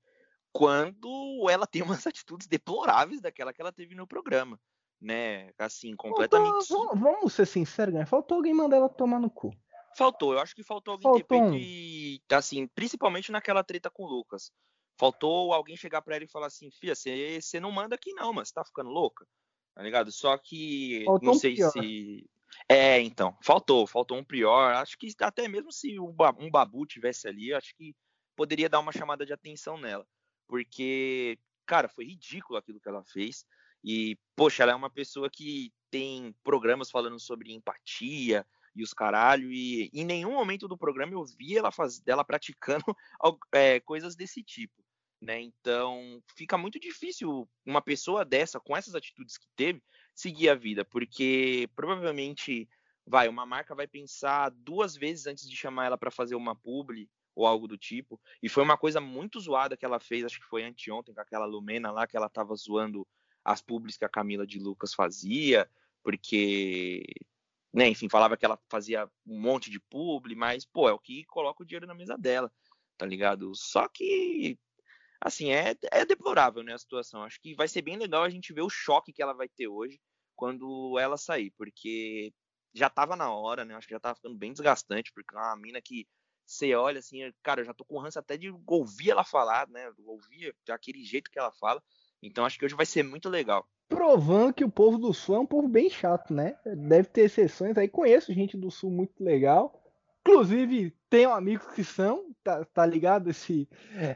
[0.53, 4.59] quando ela tem umas atitudes deploráveis daquela que ela teve no programa.
[5.01, 5.51] né?
[5.59, 6.69] Assim, completamente.
[6.69, 8.07] Faltou, vamos ser sinceros, né?
[8.07, 9.51] Faltou alguém mandar ela tomar no cu.
[9.97, 14.05] Faltou, eu acho que faltou alguém faltou ter feito e, assim, principalmente naquela treta com
[14.05, 14.53] o Lucas.
[14.99, 18.53] Faltou alguém chegar para ela e falar assim, filha, você não manda aqui não, mas
[18.53, 19.27] tá ficando louca,
[19.75, 20.13] tá ligado?
[20.13, 22.31] Só que faltou não sei um se
[22.69, 24.75] é, então, faltou, faltou um prior.
[24.75, 27.95] Acho que até mesmo se um babu tivesse ali, acho que
[28.35, 30.07] poderia dar uma chamada de atenção nela,
[30.47, 33.45] porque, cara, foi ridículo aquilo que ela fez.
[33.83, 38.45] E, poxa, ela é uma pessoa que tem programas falando sobre empatia
[38.77, 42.85] e os caralho, e em nenhum momento do programa eu vi ela, faz, ela praticando
[43.53, 44.85] é, coisas desse tipo.
[45.21, 45.41] Né?
[45.41, 49.83] Então fica muito difícil uma pessoa dessa, com essas atitudes que teve,
[50.15, 52.69] seguir a vida, porque provavelmente
[53.07, 57.09] vai, uma marca vai pensar duas vezes antes de chamar ela para fazer uma publi
[57.35, 58.21] ou algo do tipo.
[58.43, 61.47] E foi uma coisa muito zoada que ela fez, acho que foi anteontem com aquela
[61.47, 63.07] Lumena lá que ela tava zoando
[63.45, 65.71] as publis que a Camila de Lucas fazia,
[66.03, 67.05] porque
[67.77, 71.27] né, enfim, falava que ela fazia um monte de publi, mas pô, é o que
[71.27, 72.51] coloca o dinheiro na mesa dela,
[72.97, 73.55] tá ligado?
[73.55, 74.59] Só que
[75.21, 77.23] assim, é, é deplorável né, a situação.
[77.23, 79.69] Acho que vai ser bem legal a gente ver o choque que ela vai ter
[79.69, 80.01] hoje
[80.35, 82.33] quando ela sair, porque
[82.75, 83.75] já tava na hora, né?
[83.75, 86.07] Acho que já tava ficando bem desgastante, porque é uma mina que
[86.47, 89.93] você olha assim, cara, eu já tô com ranço até de ouvir ela falar, né?
[90.07, 91.83] Ouvir daquele jeito que ela fala.
[92.23, 93.69] Então acho que hoje vai ser muito legal.
[93.89, 96.57] Provando que o povo do Sul é um povo bem chato, né?
[96.65, 97.89] Deve ter exceções aí.
[97.89, 99.83] Conheço gente do Sul muito legal.
[100.21, 103.69] Inclusive, tenho amigos que são, tá, tá ligado esse,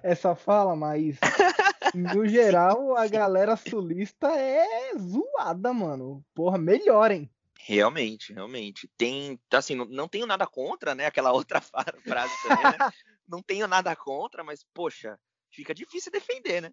[0.03, 1.19] essa fala, mas
[1.95, 6.25] no geral a galera sulista é zoada, mano.
[6.35, 7.31] Porra, melhorem.
[7.61, 8.91] Realmente, realmente.
[8.97, 11.07] Tem, assim, não, não tenho nada contra, né?
[11.07, 12.79] Aquela outra frase também, né?
[13.29, 15.19] não tenho nada contra, mas, poxa,
[15.53, 16.73] fica difícil defender, né?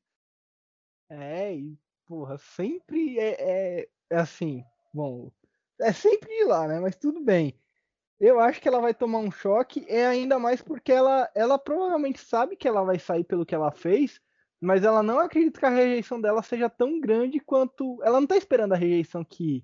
[1.10, 1.78] É, e,
[2.08, 5.32] porra, sempre é, é, é assim, bom,
[5.80, 6.80] é sempre ir lá, né?
[6.80, 7.60] Mas tudo bem.
[8.20, 12.20] Eu acho que ela vai tomar um choque, é ainda mais porque ela, ela provavelmente
[12.20, 14.20] sabe que ela vai sair pelo que ela fez,
[14.60, 18.02] mas ela não acredita que a rejeição dela seja tão grande quanto.
[18.04, 19.64] Ela não tá esperando a rejeição que,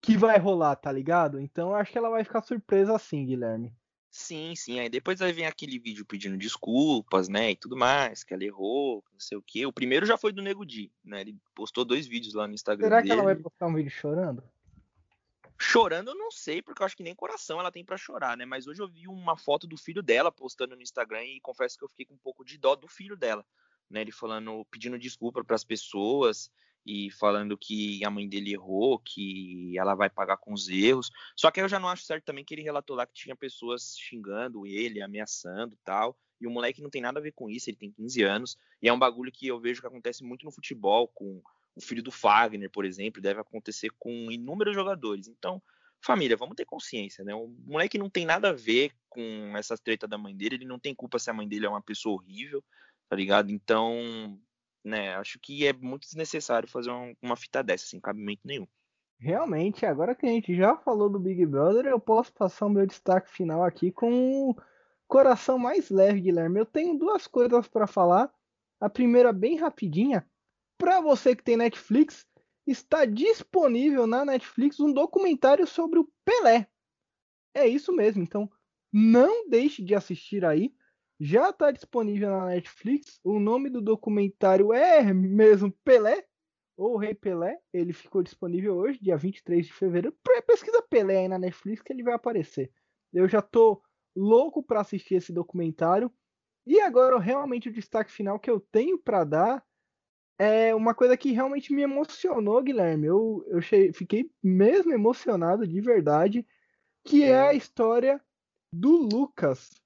[0.00, 1.40] que vai rolar, tá ligado?
[1.40, 3.74] Então eu acho que ela vai ficar surpresa assim, Guilherme.
[4.12, 4.78] Sim, sim.
[4.78, 7.52] Aí depois vai vir aquele vídeo pedindo desculpas, né?
[7.52, 9.64] E tudo mais, que ela errou, não sei o quê.
[9.64, 11.22] O primeiro já foi do Nego Di, né?
[11.22, 12.88] Ele postou dois vídeos lá no Instagram.
[12.88, 13.08] Será dele.
[13.08, 14.44] que ela vai postar um vídeo chorando?
[15.58, 18.44] Chorando eu não sei, porque eu acho que nem coração ela tem para chorar, né?
[18.44, 21.84] Mas hoje eu vi uma foto do filho dela postando no Instagram e confesso que
[21.84, 23.46] eu fiquei com um pouco de dó do filho dela,
[23.88, 24.02] né?
[24.02, 26.50] Ele falando, pedindo desculpa para as pessoas
[26.84, 31.10] e falando que a mãe dele errou, que ela vai pagar com os erros.
[31.36, 33.96] Só que eu já não acho certo também que ele relatou lá que tinha pessoas
[33.98, 36.16] xingando ele, ameaçando tal.
[36.40, 38.58] E o moleque não tem nada a ver com isso, ele tem 15 anos.
[38.82, 41.40] E é um bagulho que eu vejo que acontece muito no futebol, com
[41.74, 45.28] o filho do Fagner, por exemplo, deve acontecer com inúmeros jogadores.
[45.28, 45.62] Então,
[46.00, 47.34] família, vamos ter consciência, né?
[47.34, 50.78] O moleque não tem nada a ver com essa treta da mãe dele, ele não
[50.78, 52.62] tem culpa se a mãe dele é uma pessoa horrível,
[53.08, 53.50] tá ligado?
[53.50, 54.38] Então,
[54.84, 58.66] né, acho que é muito desnecessário fazer uma, uma fita dessa, sem cabimento nenhum.
[59.18, 62.84] Realmente, agora que a gente já falou do Big Brother, eu posso passar o meu
[62.84, 64.56] destaque final aqui com o
[65.06, 66.58] coração mais leve, Guilherme.
[66.58, 68.32] Eu tenho duas coisas para falar.
[68.80, 70.28] A primeira, bem rapidinha,
[70.76, 72.26] para você que tem Netflix,
[72.66, 76.66] está disponível na Netflix um documentário sobre o Pelé.
[77.54, 78.50] É isso mesmo, então
[78.92, 80.74] não deixe de assistir aí.
[81.24, 83.20] Já está disponível na Netflix.
[83.22, 86.26] O nome do documentário é mesmo Pelé,
[86.76, 87.60] ou Rei Pelé.
[87.72, 90.16] Ele ficou disponível hoje, dia 23 de fevereiro.
[90.44, 92.72] Pesquisa Pelé aí na Netflix que ele vai aparecer.
[93.12, 93.80] Eu já tô
[94.16, 96.12] louco para assistir esse documentário.
[96.66, 99.64] E agora, realmente, o destaque final que eu tenho para dar
[100.40, 103.06] é uma coisa que realmente me emocionou, Guilherme.
[103.06, 103.62] Eu, eu
[103.92, 106.44] fiquei mesmo emocionado de verdade,
[107.04, 108.20] que é a história
[108.74, 109.81] do Lucas.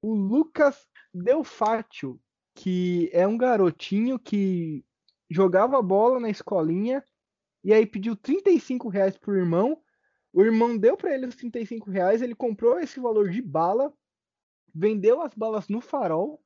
[0.00, 2.20] O Lucas Delfátio,
[2.54, 4.84] que é um garotinho que
[5.30, 7.02] jogava bola na escolinha
[7.64, 9.80] e aí pediu 35 reais pro irmão.
[10.32, 13.92] O irmão deu para ele os 35 reais, ele comprou esse valor de bala,
[14.74, 16.40] vendeu as balas no farol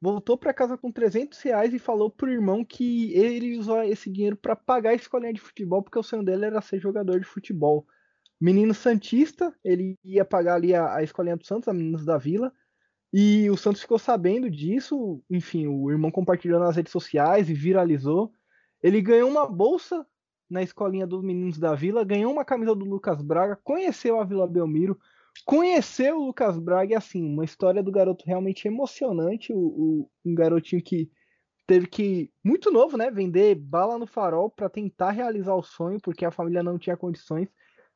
[0.00, 4.36] voltou para casa com 300 reais e falou pro irmão que ele usou esse dinheiro
[4.36, 7.86] para pagar a escolinha de futebol, porque o sonho dele era ser jogador de futebol.
[8.40, 12.52] Menino Santista, ele ia pagar ali a, a escolinha do Santos, a Meninos da Vila,
[13.12, 18.32] e o Santos ficou sabendo disso, enfim, o irmão compartilhou nas redes sociais e viralizou.
[18.82, 20.06] Ele ganhou uma bolsa
[20.48, 24.46] na escolinha dos Meninos da Vila, ganhou uma camisa do Lucas Braga, conheceu a Vila
[24.46, 24.98] Belmiro,
[25.44, 30.34] Conhecer o Lucas Braga é assim, uma história do garoto realmente emocionante, o, o, um
[30.34, 31.10] garotinho que
[31.66, 36.24] teve que, muito novo, né, vender bala no farol para tentar realizar o sonho, porque
[36.24, 37.48] a família não tinha condições.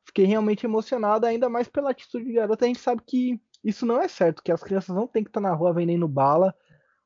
[0.05, 2.65] Fiquei realmente emocionado, ainda mais pela atitude de garota.
[2.65, 5.41] A gente sabe que isso não é certo, que as crianças não têm que estar
[5.41, 6.55] na rua vendendo bala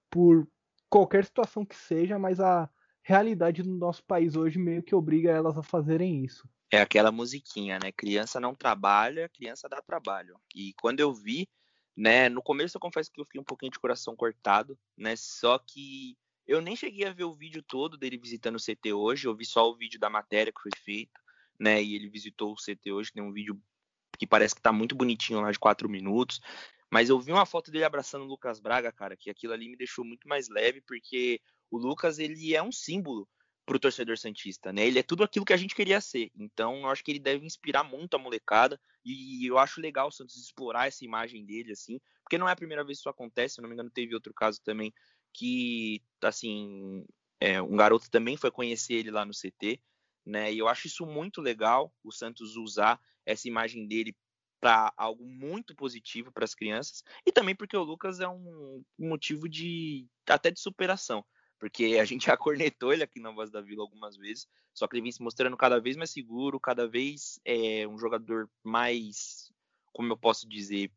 [0.09, 0.45] por
[0.89, 2.69] qualquer situação que seja, mas a
[3.01, 6.49] realidade do nosso país hoje meio que obriga elas a fazerem isso.
[6.69, 7.93] É aquela musiquinha, né?
[7.93, 10.37] Criança não trabalha, criança dá trabalho.
[10.53, 11.47] E quando eu vi,
[11.95, 15.15] né, no começo eu confesso que eu fiquei um pouquinho de coração cortado, né?
[15.15, 19.27] Só que eu nem cheguei a ver o vídeo todo dele visitando o CT hoje,
[19.27, 21.21] eu vi só o vídeo da matéria que foi feito,
[21.57, 21.81] né?
[21.81, 23.59] E ele visitou o CT hoje, tem um vídeo
[24.19, 26.41] que parece que tá muito bonitinho lá de quatro minutos.
[26.91, 29.77] Mas eu vi uma foto dele abraçando o Lucas Braga, cara, que aquilo ali me
[29.77, 31.39] deixou muito mais leve, porque
[31.71, 33.27] o Lucas, ele é um símbolo
[33.65, 34.85] pro torcedor santista, né?
[34.87, 36.31] Ele é tudo aquilo que a gente queria ser.
[36.35, 40.11] Então, eu acho que ele deve inspirar muito a molecada e eu acho legal o
[40.11, 43.55] Santos explorar essa imagem dele assim, porque não é a primeira vez que isso acontece,
[43.55, 44.91] se não me engano, teve outro caso também
[45.31, 47.05] que, assim,
[47.39, 49.79] é, um garoto também foi conhecer ele lá no CT,
[50.25, 50.51] né?
[50.51, 54.15] E eu acho isso muito legal, o Santos usar essa imagem dele
[54.59, 59.47] para algo muito positivo para as crianças e também porque o Lucas é um motivo
[59.47, 61.23] de até de superação,
[61.57, 64.95] porque a gente já cornetou ele aqui na Voz da Vila algumas vezes, só que
[64.95, 69.51] ele vem se mostrando cada vez mais seguro, cada vez é um jogador mais,
[69.93, 70.91] como eu posso dizer,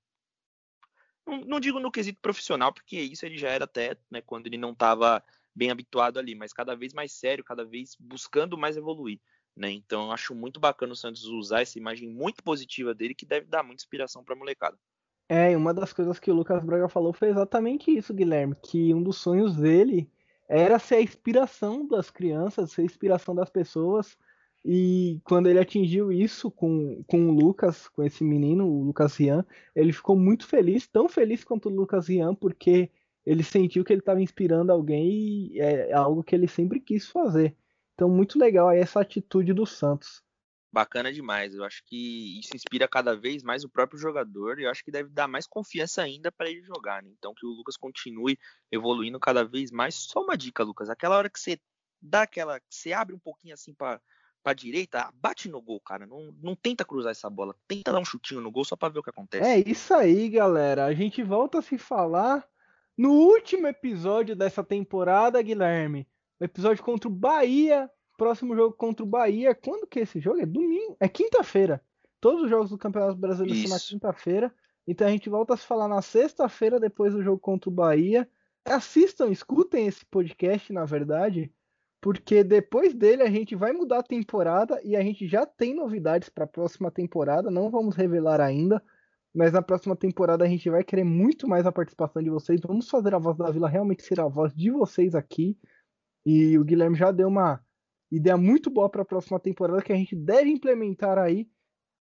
[1.27, 4.59] não, não, digo no quesito profissional, porque isso ele já era até né, quando ele
[4.59, 5.23] não estava
[5.55, 9.20] bem habituado ali, mas cada vez mais sério, cada vez buscando mais evoluir.
[9.57, 9.71] Né?
[9.73, 13.47] Então eu acho muito bacana o Santos usar essa imagem muito positiva dele, que deve
[13.47, 14.77] dar muita inspiração para a molecada.
[15.29, 19.03] É, uma das coisas que o Lucas Braga falou foi exatamente isso, Guilherme, que um
[19.03, 20.11] dos sonhos dele
[20.49, 24.17] era ser a inspiração das crianças, ser a inspiração das pessoas
[24.65, 29.45] e quando ele atingiu isso com, com o Lucas, com esse menino, o Lucas Rian,
[29.75, 32.91] ele ficou muito feliz, tão feliz quanto o Lucas Rian, porque
[33.27, 35.09] ele sentiu que ele estava inspirando alguém
[35.53, 37.57] e é algo que ele sempre quis fazer.
[38.03, 40.21] Então, muito legal aí essa atitude do Santos.
[40.73, 41.55] Bacana demais.
[41.55, 44.91] Eu acho que isso inspira cada vez mais o próprio jogador e eu acho que
[44.91, 47.01] deve dar mais confiança ainda para ele jogar.
[47.01, 47.11] Né?
[47.17, 48.37] Então, que o Lucas continue
[48.73, 49.95] evoluindo cada vez mais.
[49.95, 51.61] Só uma dica, Lucas: aquela hora que você
[52.01, 52.59] dá aquela.
[52.59, 54.01] que você abre um pouquinho assim para
[54.43, 56.05] pra direita, bate no gol, cara.
[56.05, 57.55] Não, não tenta cruzar essa bola.
[57.69, 59.49] Tenta dar um chutinho no gol só pra ver o que acontece.
[59.49, 60.87] É isso aí, galera.
[60.87, 62.45] A gente volta a se falar
[62.99, 66.09] no último episódio dessa temporada, Guilherme.
[66.43, 67.88] O episódio contra o Bahia.
[68.18, 69.55] Próximo jogo contra o Bahia.
[69.55, 70.40] Quando que é esse jogo?
[70.40, 70.97] É domingo.
[70.99, 71.80] É quinta-feira.
[72.20, 73.68] Todos os jogos do Campeonato Brasileiro Isso.
[73.68, 74.55] são na quinta-feira.
[74.84, 78.28] Então a gente volta a se falar na sexta-feira, depois do jogo contra o Bahia.
[78.64, 81.53] Assistam, escutem esse podcast, na verdade
[82.03, 86.28] porque depois dele a gente vai mudar a temporada e a gente já tem novidades
[86.28, 88.82] para a próxima temporada, não vamos revelar ainda,
[89.32, 92.61] mas na próxima temporada a gente vai querer muito mais a participação de vocês.
[92.61, 95.57] Vamos fazer a voz da Vila realmente ser a voz de vocês aqui.
[96.25, 97.61] E o Guilherme já deu uma
[98.11, 101.49] ideia muito boa para a próxima temporada que a gente deve implementar aí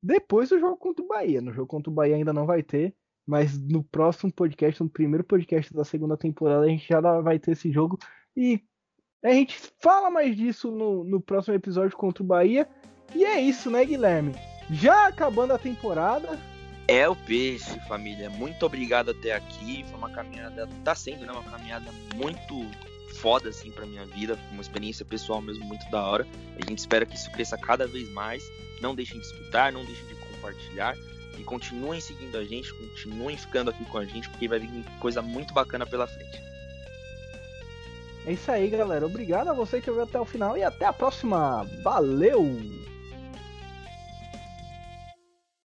[0.04, 1.42] depois do jogo contra o Bahia.
[1.42, 2.94] No jogo contra o Bahia ainda não vai ter,
[3.26, 7.52] mas no próximo podcast, no primeiro podcast da segunda temporada, a gente já vai ter
[7.52, 7.98] esse jogo.
[8.36, 8.62] E
[9.24, 12.68] a gente fala mais disso no, no próximo episódio contra o Bahia.
[13.16, 14.34] E é isso, né, Guilherme?
[14.70, 16.40] Já acabando a temporada.
[16.88, 18.30] É o peixe, família.
[18.30, 19.86] Muito obrigado até aqui.
[19.86, 21.32] Foi uma caminhada, tá sendo, né?
[21.32, 22.66] Uma caminhada muito
[23.22, 24.38] foda, assim, pra minha vida.
[24.52, 26.28] Uma experiência pessoal mesmo muito da hora.
[26.58, 28.44] A gente espera que isso cresça cada vez mais.
[28.82, 30.98] Não deixem de escutar, não deixem de compartilhar.
[31.38, 35.22] E continuem seguindo a gente, continuem ficando aqui com a gente, porque vai vir coisa
[35.22, 36.42] muito bacana pela frente.
[38.26, 39.06] É isso aí, galera.
[39.06, 41.68] Obrigado a você que ouviu até o final e até a próxima.
[41.82, 42.91] Valeu!